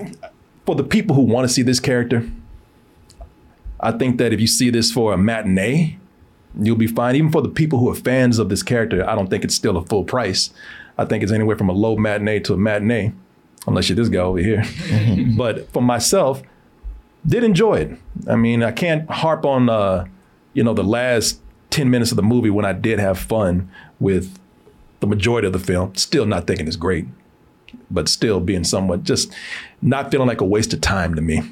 [0.66, 2.28] for the people who want to see this character,
[3.80, 5.98] I think that if you see this for a matinee,
[6.60, 7.16] you'll be fine.
[7.16, 9.76] Even for the people who are fans of this character, I don't think it's still
[9.76, 10.50] a full price.
[10.96, 13.12] I think it's anywhere from a low matinee to a matinee,
[13.66, 14.64] unless you're this guy over here.
[15.36, 16.42] but for myself,
[17.26, 17.98] did enjoy it.
[18.28, 20.06] I mean, I can't harp on uh,
[20.52, 21.40] you know the last
[21.70, 24.38] ten minutes of the movie when I did have fun with
[25.00, 25.94] the majority of the film.
[25.94, 27.06] Still not thinking it's great,
[27.90, 29.32] but still being somewhat just
[29.82, 31.42] not feeling like a waste of time to me.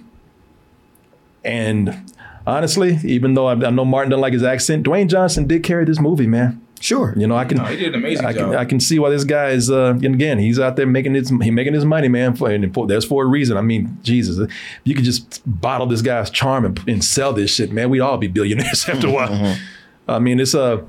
[1.44, 2.12] And
[2.46, 5.84] honestly, even though I, I know Martin doesn't like his accent, Dwayne Johnson did carry
[5.84, 6.60] this movie, man.
[6.82, 7.58] Sure, you know I can.
[7.58, 8.54] No, he did an amazing I can, job.
[8.56, 9.70] I can see why this guy is.
[9.70, 12.34] Uh, and again, he's out there making his he making his money, man.
[12.34, 13.56] For, and for, that's for a reason.
[13.56, 14.50] I mean, Jesus,
[14.82, 17.88] you could just bottle this guy's charm and, and sell this shit, man.
[17.88, 19.56] We'd all be billionaires after a while.
[20.08, 20.84] I mean, it's a,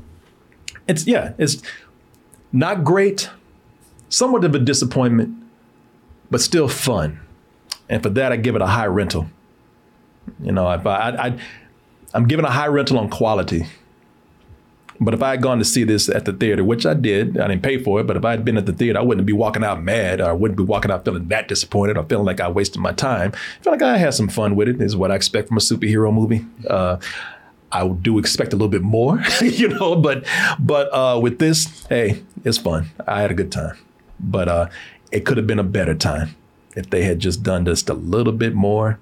[0.88, 1.62] it's yeah, it's
[2.52, 3.30] not great,
[4.14, 5.36] somewhat of a disappointment,
[6.30, 7.20] but still fun.
[7.90, 9.28] And for that, I give it a high rental.
[10.42, 11.40] You know, if I, I, I
[12.14, 13.66] I'm giving a high rental on quality.
[15.00, 17.48] But if I had gone to see this at the theater, which I did, I
[17.48, 19.34] didn't pay for it, but if I had been at the theater, I wouldn't be
[19.34, 22.40] walking out mad or I wouldn't be walking out feeling that disappointed or feeling like
[22.40, 23.34] I wasted my time.
[23.34, 25.62] I feel like I had some fun with it, is what I expect from a
[25.62, 26.46] superhero movie.
[26.70, 26.98] Uh,
[27.72, 30.26] I do expect a little bit more, you know, but
[30.60, 32.92] but uh, with this, hey, it's fun.
[33.08, 33.76] I had a good time.
[34.24, 34.70] But uh,
[35.12, 36.36] it could have been a better time
[36.76, 39.00] if they had just done just a little bit more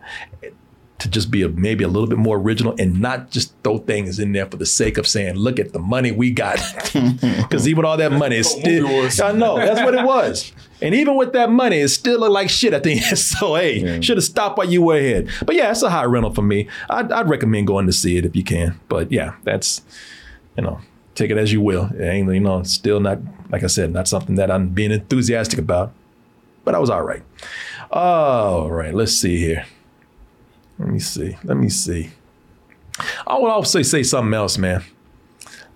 [1.02, 4.20] to just be a, maybe a little bit more original and not just throw things
[4.20, 6.60] in there for the sake of saying, look at the money we got.
[7.42, 8.88] Because even all that money is still,
[9.24, 10.54] I know, that's what it was.
[10.82, 13.02] And even with that money, it still looked like shit at the end.
[13.18, 15.30] So, hey, should have stopped while you were ahead.
[15.46, 16.68] But yeah, it's a high rental for me.
[16.90, 18.80] I'd, I'd recommend going to see it if you can.
[18.88, 19.82] But yeah, that's,
[20.56, 20.80] you know,
[21.16, 21.90] take it as you will.
[21.96, 23.20] It ain't, you know, still not,
[23.52, 25.92] like I said, not something that I'm being enthusiastic about.
[26.64, 27.24] But I was all right.
[27.92, 29.66] All right, let's see here.
[30.80, 31.38] Let me see.
[31.44, 32.12] Let me see.
[33.28, 34.84] I would also say something else, man.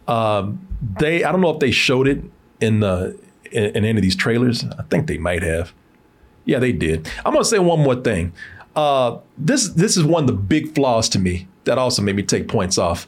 [0.07, 0.67] Um,
[0.99, 2.23] they I don't know if they showed it
[2.61, 3.17] in the
[3.51, 4.63] in, in any of these trailers.
[4.63, 5.73] I think they might have.
[6.45, 7.09] Yeah, they did.
[7.25, 8.33] I'm gonna say one more thing.
[8.75, 12.23] Uh, this this is one of the big flaws to me that also made me
[12.23, 13.07] take points off.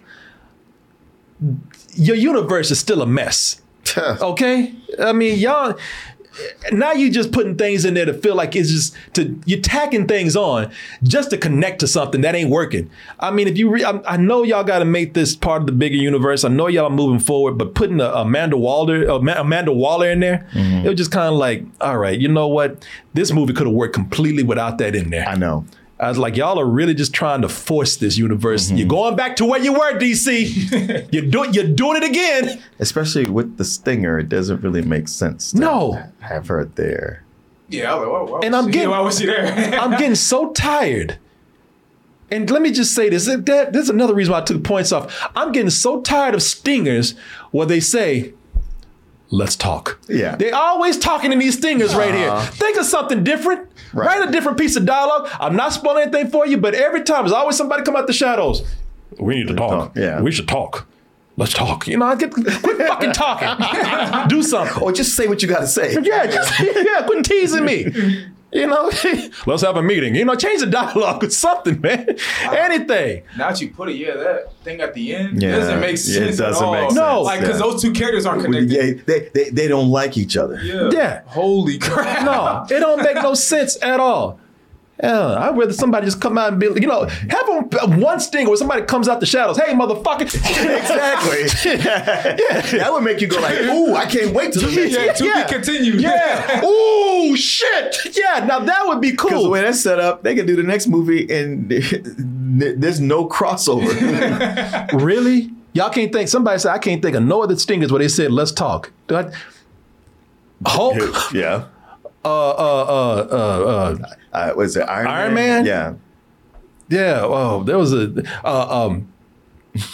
[1.93, 3.61] Your universe is still a mess.
[3.97, 5.77] Okay, I mean y'all
[6.71, 10.05] now you're just putting things in there to feel like it's just to you're tacking
[10.07, 10.71] things on
[11.01, 12.89] just to connect to something that ain't working.
[13.19, 15.65] I mean, if you, re, I, I know y'all got to make this part of
[15.65, 16.43] the bigger universe.
[16.43, 20.47] I know y'all are moving forward, but putting a, Amanda Waller, Amanda Waller in there,
[20.53, 20.85] Mm-hmm.
[20.85, 22.85] it was just kind of like, all right, you know what?
[23.15, 25.27] This movie could have worked completely without that in there.
[25.27, 25.65] I know.
[25.99, 28.67] I was like, y'all are really just trying to force this universe.
[28.67, 28.77] Mm-hmm.
[28.77, 31.11] You're going back to where you were, DC.
[31.11, 32.61] you're doing, you're doing it again.
[32.79, 35.51] Especially with the stinger, it doesn't really make sense.
[35.53, 36.03] To No.
[36.19, 37.23] have her there.
[37.69, 39.45] Yeah, I was like, why, why And I'm she- getting- why was she there?
[39.79, 41.17] I'm getting so tired.
[42.29, 43.25] And let me just say this.
[43.25, 45.29] That, that- this is another reason why I took points off.
[45.35, 47.15] I'm getting so tired of stingers
[47.51, 48.33] where they say,
[49.30, 49.99] let's talk.
[50.07, 50.36] Yeah.
[50.36, 52.30] They always talking in these stingers right here.
[52.30, 52.51] Uh-huh.
[52.51, 53.69] Think of something different.
[53.93, 54.07] Right.
[54.07, 55.30] Write a different piece of dialogue.
[55.39, 58.13] I'm not spoiling anything for you, but every time there's always somebody come out the
[58.13, 58.63] shadows.
[59.19, 59.69] We need to talk.
[59.69, 60.21] talk, yeah.
[60.21, 60.88] We should talk.
[61.38, 61.88] Let's talk.
[61.88, 64.28] You know, I get quit fucking talking.
[64.28, 64.82] Do something.
[64.82, 65.93] Or just say what you got to say.
[66.01, 68.25] Yeah, just yeah, quit teasing me.
[68.51, 68.89] You know,
[69.45, 70.15] let's have a meeting.
[70.15, 72.15] You know, change the dialogue or something, man.
[72.43, 73.23] Ah, Anything.
[73.37, 75.93] now that you put it, yeah, that thing at the end Yeah, doesn't make yeah,
[75.93, 76.71] it sense doesn't at all.
[76.73, 77.21] make sense, No.
[77.23, 77.65] like because yeah.
[77.65, 78.71] those two characters aren't connected.
[78.71, 80.61] Yeah, they, they, they don't like each other.
[80.63, 80.89] Yeah.
[80.93, 81.21] Yeah.
[81.25, 82.23] Holy crap.
[82.23, 84.39] No, it don't make no sense at all.
[85.03, 88.47] Yeah, I'd rather somebody just come out and be, you know, have a, one sting
[88.47, 89.57] where somebody comes out the shadows.
[89.57, 90.23] Hey, motherfucker.
[90.77, 91.71] Exactly.
[91.85, 92.61] yeah.
[92.79, 95.45] That would make you go like, ooh, I can't wait to the next Yeah, one.
[95.47, 96.01] to be continued.
[96.01, 96.65] Yeah.
[96.65, 98.15] Ooh, shit.
[98.17, 99.49] Yeah, now that would be Because the cool.
[99.51, 104.91] way that's set up, they can do the next movie and there's no crossover.
[105.01, 105.51] really?
[105.73, 108.31] Y'all can't think, somebody said, I can't think of no other stingers where they said,
[108.31, 108.91] let's talk.
[109.07, 109.31] Do I,
[110.65, 110.97] Hulk?
[111.33, 111.65] yeah.
[112.25, 113.35] Uh, uh, uh, uh,
[113.95, 113.95] uh,
[114.38, 115.65] Uh, was it Iron, Iron Man?
[115.65, 115.93] Yeah.
[116.89, 117.21] Yeah.
[117.23, 119.13] Oh, there was a uh, um.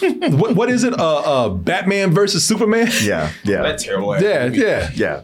[0.38, 0.98] what, what is it?
[0.98, 2.88] Uh, uh, Batman versus Superman.
[3.02, 3.30] Yeah.
[3.44, 3.62] Yeah.
[3.62, 4.18] That's terrible.
[4.20, 4.90] Yeah, yeah.
[4.94, 5.22] yeah.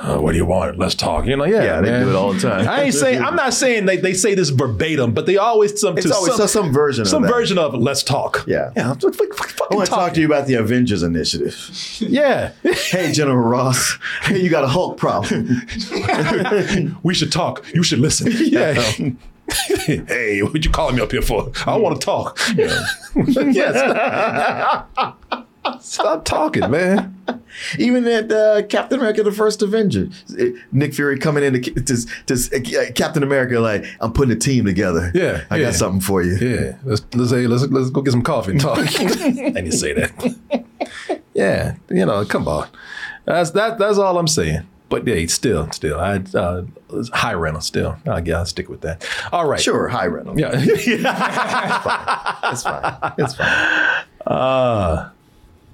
[0.00, 0.78] Uh, what do you want?
[0.78, 1.26] Let's talk.
[1.26, 2.04] You know, yeah, Yeah, they man.
[2.04, 2.66] do it all the time.
[2.66, 3.22] I ain't saying.
[3.22, 6.36] I'm not saying they, they say this verbatim, but they always some It's to always
[6.36, 8.44] some, some, version some of version of let's talk.
[8.46, 8.70] Yeah.
[8.74, 8.94] yeah.
[8.94, 9.20] Fucking
[9.70, 11.54] I want to talk to you about the Avengers Initiative.
[12.10, 15.60] Yeah, Hey, General Ross, hey, you got a Hulk problem.
[17.02, 17.62] we should talk.
[17.74, 18.32] You should listen.
[18.32, 18.72] Yeah.
[19.86, 21.52] hey, what you calling me up here for?
[21.66, 22.38] I want to talk.
[22.56, 22.96] yes.
[25.80, 27.16] Stop talking, man.
[27.78, 30.08] Even at uh, Captain America: The First Avenger,
[30.72, 34.64] Nick Fury coming in to, to, to uh, Captain America like, "I'm putting a team
[34.64, 35.10] together.
[35.14, 35.66] Yeah, I yeah.
[35.66, 38.60] got something for you." Yeah, let's let's say let's let's go get some coffee and
[38.60, 38.78] talk.
[38.78, 40.64] I didn't say that.
[41.34, 42.68] yeah, you know, come on.
[43.26, 43.78] That's that.
[43.78, 44.66] That's all I'm saying.
[44.88, 46.64] But yeah, still, still, I uh,
[47.12, 47.60] high rental.
[47.60, 49.06] Still, I guess I'll stick with that.
[49.30, 49.60] All right.
[49.60, 50.38] Sure, high rental.
[50.38, 50.50] Yeah.
[52.52, 53.12] It's fine.
[53.16, 54.04] It's fine.
[54.26, 55.10] uh,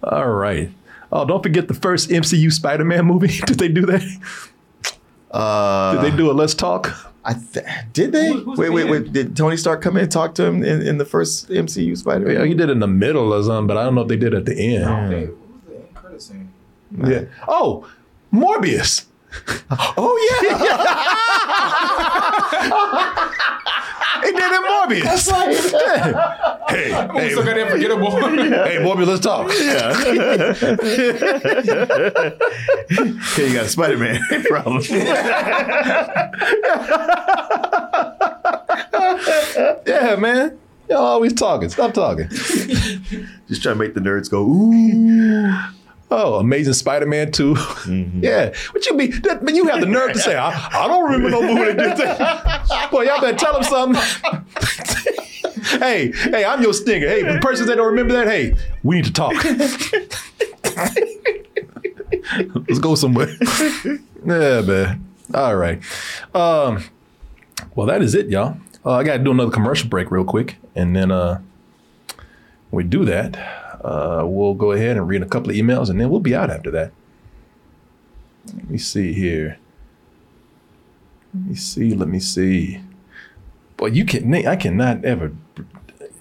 [0.07, 0.71] all right.
[1.13, 3.29] Oh, don't forget the first MCU Spider-Man movie.
[3.47, 4.03] Did they do that?
[5.31, 6.93] Uh, Did they do a Let's Talk?
[7.25, 8.33] I th- did they?
[8.33, 9.13] Who- wait, wait, the wait.
[9.13, 12.33] Did Tony Stark come in and talk to him in, in the first MCU Spider-Man?
[12.37, 14.33] Yeah, he did in the middle or something, but I don't know if they did
[14.33, 14.85] at the end.
[14.85, 16.53] Okay, what was the end credit scene?
[17.05, 17.25] Yeah.
[17.49, 17.85] Oh,
[18.33, 19.07] Morbius.
[19.99, 20.67] Oh yeah.
[24.25, 25.29] He did it Morbius.
[25.73, 26.67] Yeah.
[26.69, 28.11] Hey, hey, Still got unforgettable.
[28.17, 29.47] hey, Morbius, let's talk.
[33.33, 34.83] Okay, you got a Spider-Man problem.
[39.87, 40.59] Yeah, man.
[40.89, 41.69] Y'all always talking.
[41.69, 42.29] Stop talking.
[42.29, 45.53] Just trying to make the nerds go ooh.
[46.11, 47.57] Oh, Amazing Spider-Man 2.
[48.21, 48.53] Yeah.
[48.73, 51.31] But you be that, man, you have the nerve to say, I, I don't remember
[51.31, 52.91] no movie that did that.
[52.91, 54.03] Boy, y'all better tell him something.
[55.81, 57.09] hey, hey, I'm your stinger.
[57.09, 59.35] Hey, the persons that don't remember that, hey, we need to talk.
[62.69, 63.29] Let's go somewhere.
[64.25, 65.07] yeah, man.
[65.35, 65.83] All right.
[66.35, 66.85] Um,
[67.75, 68.57] well, that is it, y'all.
[68.85, 71.41] Uh, I got to do another commercial break real quick, and then uh,
[72.71, 73.37] we do that.
[73.87, 76.51] Uh, we'll go ahead and read a couple of emails, and then we'll be out
[76.51, 76.91] after that.
[78.53, 79.59] Let me see here.
[81.33, 81.95] Let me see.
[81.95, 82.81] Let me see.
[83.77, 84.35] Boy, you can.
[84.35, 85.33] I cannot ever.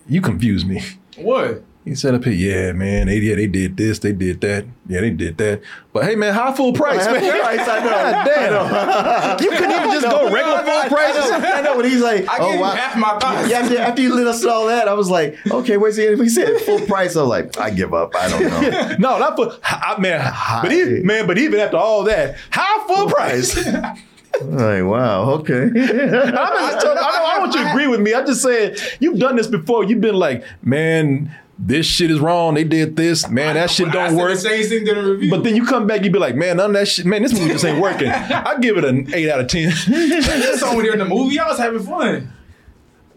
[0.07, 0.83] You confuse me.
[1.17, 1.63] what?
[1.85, 3.05] He said up here, yeah, man.
[3.05, 4.65] They, yeah, they did this, they did that.
[4.87, 5.61] Yeah, they did that.
[5.93, 7.21] But hey, man, high full price, High man.
[7.21, 7.89] full price, I know.
[7.89, 9.39] God damn.
[9.45, 11.15] You couldn't even just go regular full price.
[11.15, 12.71] I know, I know, but he's like, I oh gave wow.
[12.71, 13.49] you half my thoughts.
[13.51, 16.27] Yeah, after, after you lit us all that, I was like, okay, where's the He
[16.27, 17.15] said full price.
[17.15, 18.15] I was like, I give up.
[18.15, 18.95] I don't know.
[19.05, 20.33] No, not for I, man.
[20.63, 23.55] But even, man, but even after all that, high full price.
[24.41, 25.63] like, wow, okay.
[25.63, 28.15] I'm just I, don't, I don't want you to agree with me.
[28.15, 29.83] I'm just saying you've done this before.
[29.83, 32.53] You've been like, man, this shit is wrong.
[32.55, 33.55] They did this, man.
[33.55, 34.33] That shit don't said work.
[34.33, 35.31] The same thing during the review.
[35.31, 37.33] But then you come back, you be like, man, none of that shit, man, this
[37.33, 38.09] movie just ain't working.
[38.09, 39.69] I give it an eight out of ten.
[39.87, 41.39] That's when we were in the movie.
[41.39, 42.31] I was having fun.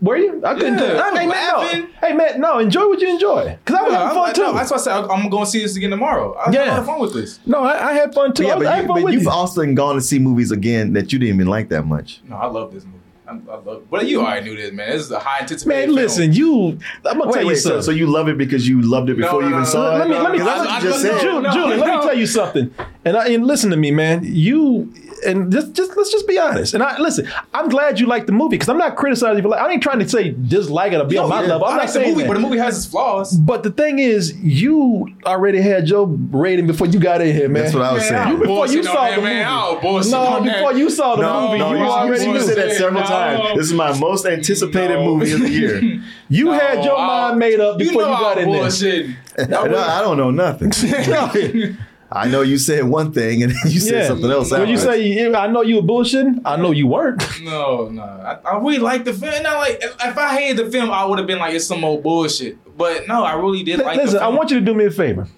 [0.00, 0.40] Were you?
[0.44, 0.74] I couldn't.
[0.78, 1.02] Yeah, tell.
[1.02, 1.58] I was hey, man, no.
[1.58, 1.88] laughing.
[2.00, 2.58] hey man, no.
[2.60, 3.58] Enjoy what you enjoy.
[3.64, 4.42] Cause I was Yeah, having fun I- too.
[4.42, 6.36] no, that's why I said I'm I'm going to see this again tomorrow.
[6.36, 6.70] I had a Yeah.
[6.70, 7.40] lot of fun with this.
[7.44, 8.44] No, I, I had fun too.
[8.44, 9.30] yeah, I, was- but, I you, had fun but with you've you.
[9.30, 12.20] also gone to see movies again that you didn't even like that much.
[12.28, 12.97] No, I love this movie.
[13.28, 14.90] I, I love, but you already knew this, man.
[14.90, 15.68] This is a high intensity.
[15.68, 15.96] Man, film.
[15.96, 16.78] listen, you.
[17.04, 17.82] I'm gonna Wait, tell you wait, so, something.
[17.82, 19.96] so you love it because you loved it before No, you even no, saw no,
[19.96, 19.98] it?
[19.98, 21.20] let me let me Because that's you just said.
[21.20, 22.74] Julian, No, let me tell you something.
[23.04, 24.22] And I, and listen to me, man.
[24.24, 24.92] You
[25.26, 26.74] and just just let's just be honest.
[26.74, 27.28] And I listen.
[27.52, 29.42] I'm glad you like the movie because I'm not criticizing you.
[29.42, 31.48] For like, I ain't trying to say dislike it or be Yo, on my yeah,
[31.48, 31.66] level.
[31.66, 32.28] I'm I not like the saying movie, that.
[32.28, 33.36] but the movie has its flaws.
[33.36, 37.64] But the thing is, you already had your rating before you got in here, man.
[37.64, 38.28] That's what I was Man, saying.
[38.32, 39.46] You before you saw the that, man.
[39.48, 40.10] I movie.
[40.10, 42.40] No, before you saw the movie, you you, already you knew.
[42.40, 43.42] said that several No.
[43.44, 43.58] times.
[43.58, 45.04] This is my most anticipated No.
[45.04, 45.80] movie of the year.
[46.30, 49.48] You No, had your I- mind made up before you, know got I in there.
[49.48, 50.72] No, I don't know nothing.
[52.10, 54.50] I know you said one thing and you said something else.
[54.50, 54.98] When you afterwards.
[54.98, 57.22] say, I know you were bullshitting, I know you weren't.
[57.42, 58.02] No, no.
[58.02, 59.42] I, I really like the film.
[59.42, 61.84] Not like if, if I hated the film, I would have been like it's some
[61.84, 62.56] old bullshit.
[62.78, 63.96] But no, I really did like.
[63.98, 65.28] Listen, the I want you to do me a favor.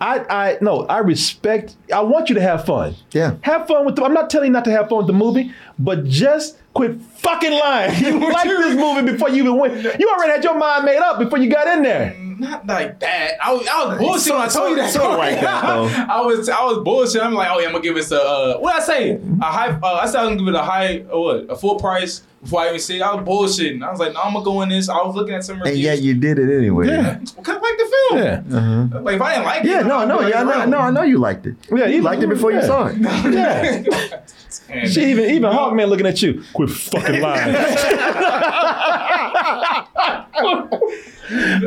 [0.00, 1.74] I, I no, I respect.
[1.92, 2.94] I want you to have fun.
[3.12, 3.36] Yeah.
[3.42, 3.96] have fun with.
[3.96, 7.00] The, I'm not telling you not to have fun with the movie, but just quit
[7.00, 8.04] fucking lying.
[8.04, 9.82] You like this movie before you even went.
[9.98, 12.14] You already had your mind made up before you got in there.
[12.38, 13.32] Not like that.
[13.42, 14.90] I was, I was bullshit So- when I told you that.
[14.92, 15.64] so like that.
[16.10, 17.22] I was I was bullshit.
[17.22, 19.68] I'm like, oh yeah, I'm gonna give it a uh, what I say a high.
[19.70, 22.60] Uh, I said I'm gonna give it a high uh, what a full price before
[22.60, 23.02] I even see it.
[23.02, 23.82] I was bullshitting.
[23.82, 24.90] I was like, no, I'm gonna go in this.
[24.90, 25.76] I was looking at some reviews.
[25.76, 26.88] and yet you did it anyway.
[26.88, 27.75] Yeah, Cause like
[28.10, 28.50] the film.
[28.50, 29.00] yeah, uh-huh.
[29.02, 31.02] Like if I didn't like it, Yeah, no, no, like, yeah, no, no, I know
[31.02, 31.56] you liked it.
[31.70, 32.96] Yeah, you you- liked it before you saw it.
[32.98, 33.62] yeah.
[33.62, 33.88] And-
[34.92, 36.42] She even even Hawkman looking at you.
[36.52, 37.54] Quit fucking lying.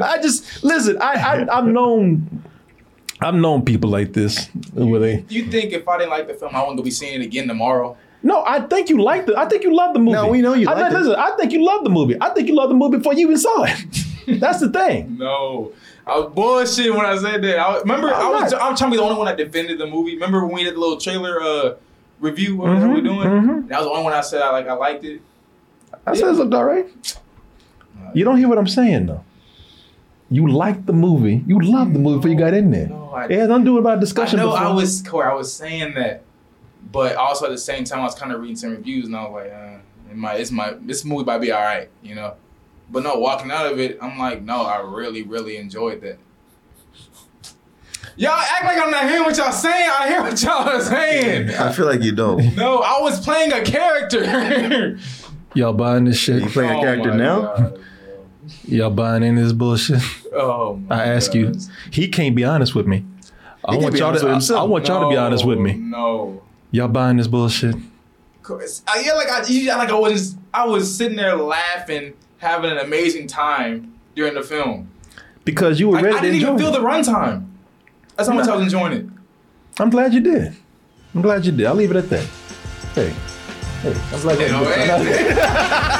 [0.02, 0.98] I just listen.
[1.02, 2.44] I, I I've known
[3.22, 5.26] I've known people like this where they.
[5.30, 7.98] You think if I didn't like the film, I wouldn't be seeing it again tomorrow?
[8.22, 9.36] No, I think you liked it.
[9.38, 10.12] I think you love the movie.
[10.14, 10.98] No, we know you I, liked it.
[10.98, 12.18] Listen, I think you love the movie.
[12.20, 13.80] I think you love the movie before you even saw it.
[14.42, 15.18] That's the thing.
[15.18, 15.72] No,
[16.10, 17.60] I was bullshit when I said that.
[17.60, 18.62] I, remember, I I'm was not.
[18.62, 20.14] I'm trying to be the only one that defended the movie.
[20.16, 21.76] Remember when we did the little trailer uh,
[22.20, 22.58] review?
[22.58, 23.28] What we were doing?
[23.30, 23.68] mhm.
[23.70, 24.68] That was the only one I said I like.
[24.68, 25.22] I liked it.
[26.06, 26.88] I said it looked all right.
[28.14, 29.24] You don't hear what I'm saying though.
[30.32, 31.44] You liked the movie.
[31.48, 32.88] You loved the movie before you got in there.
[32.90, 34.38] No, I- yeah, don't do it about I discussion.
[34.38, 34.66] know before.
[34.66, 36.24] I was Corey, I was saying that,
[36.92, 39.24] but also at the same time I was kind of reading some reviews and I
[39.24, 39.78] was like, uh,
[40.12, 42.36] it might, it's my this movie might be all right, you know.
[42.92, 46.18] But no, walking out of it, I'm like, no, I really, really enjoyed that.
[48.16, 49.90] Y'all act like I'm not hearing what y'all saying.
[49.98, 51.52] I hear what y'all are saying.
[51.52, 52.56] I feel like you don't.
[52.56, 54.98] No, I was playing a character.
[55.54, 56.44] Y'all buying this shit?
[56.44, 57.42] You playing a Oh character now?
[57.42, 57.80] God.
[58.66, 60.02] Y'all buying in this bullshit?
[60.34, 61.54] Oh, my I ask you.
[61.92, 63.06] He can't be honest with me.
[63.66, 64.26] I He can want be y'all honest to.
[64.28, 64.60] with I, himself.
[64.60, 65.74] I want y'all to be honest with me.
[65.74, 66.42] No.
[66.72, 67.76] Y'all buying this bullshit?
[68.44, 72.14] Cause I uh, yeah, like I you- like I was I was sitting there laughing,
[72.40, 74.90] having an amazing time during the film.
[75.46, 76.72] Because you were I, ready I to didn't even feel it.
[76.74, 77.48] the runtime.
[78.16, 79.06] That's how much I was enjoying it.
[79.80, 80.54] I'm glad you did.
[81.16, 81.66] I'm glad you did.
[81.66, 82.26] I'll leave it at that.
[82.96, 83.14] Hey,
[83.82, 85.38] hey, I'm glad you did.
[85.38, 85.96] eh?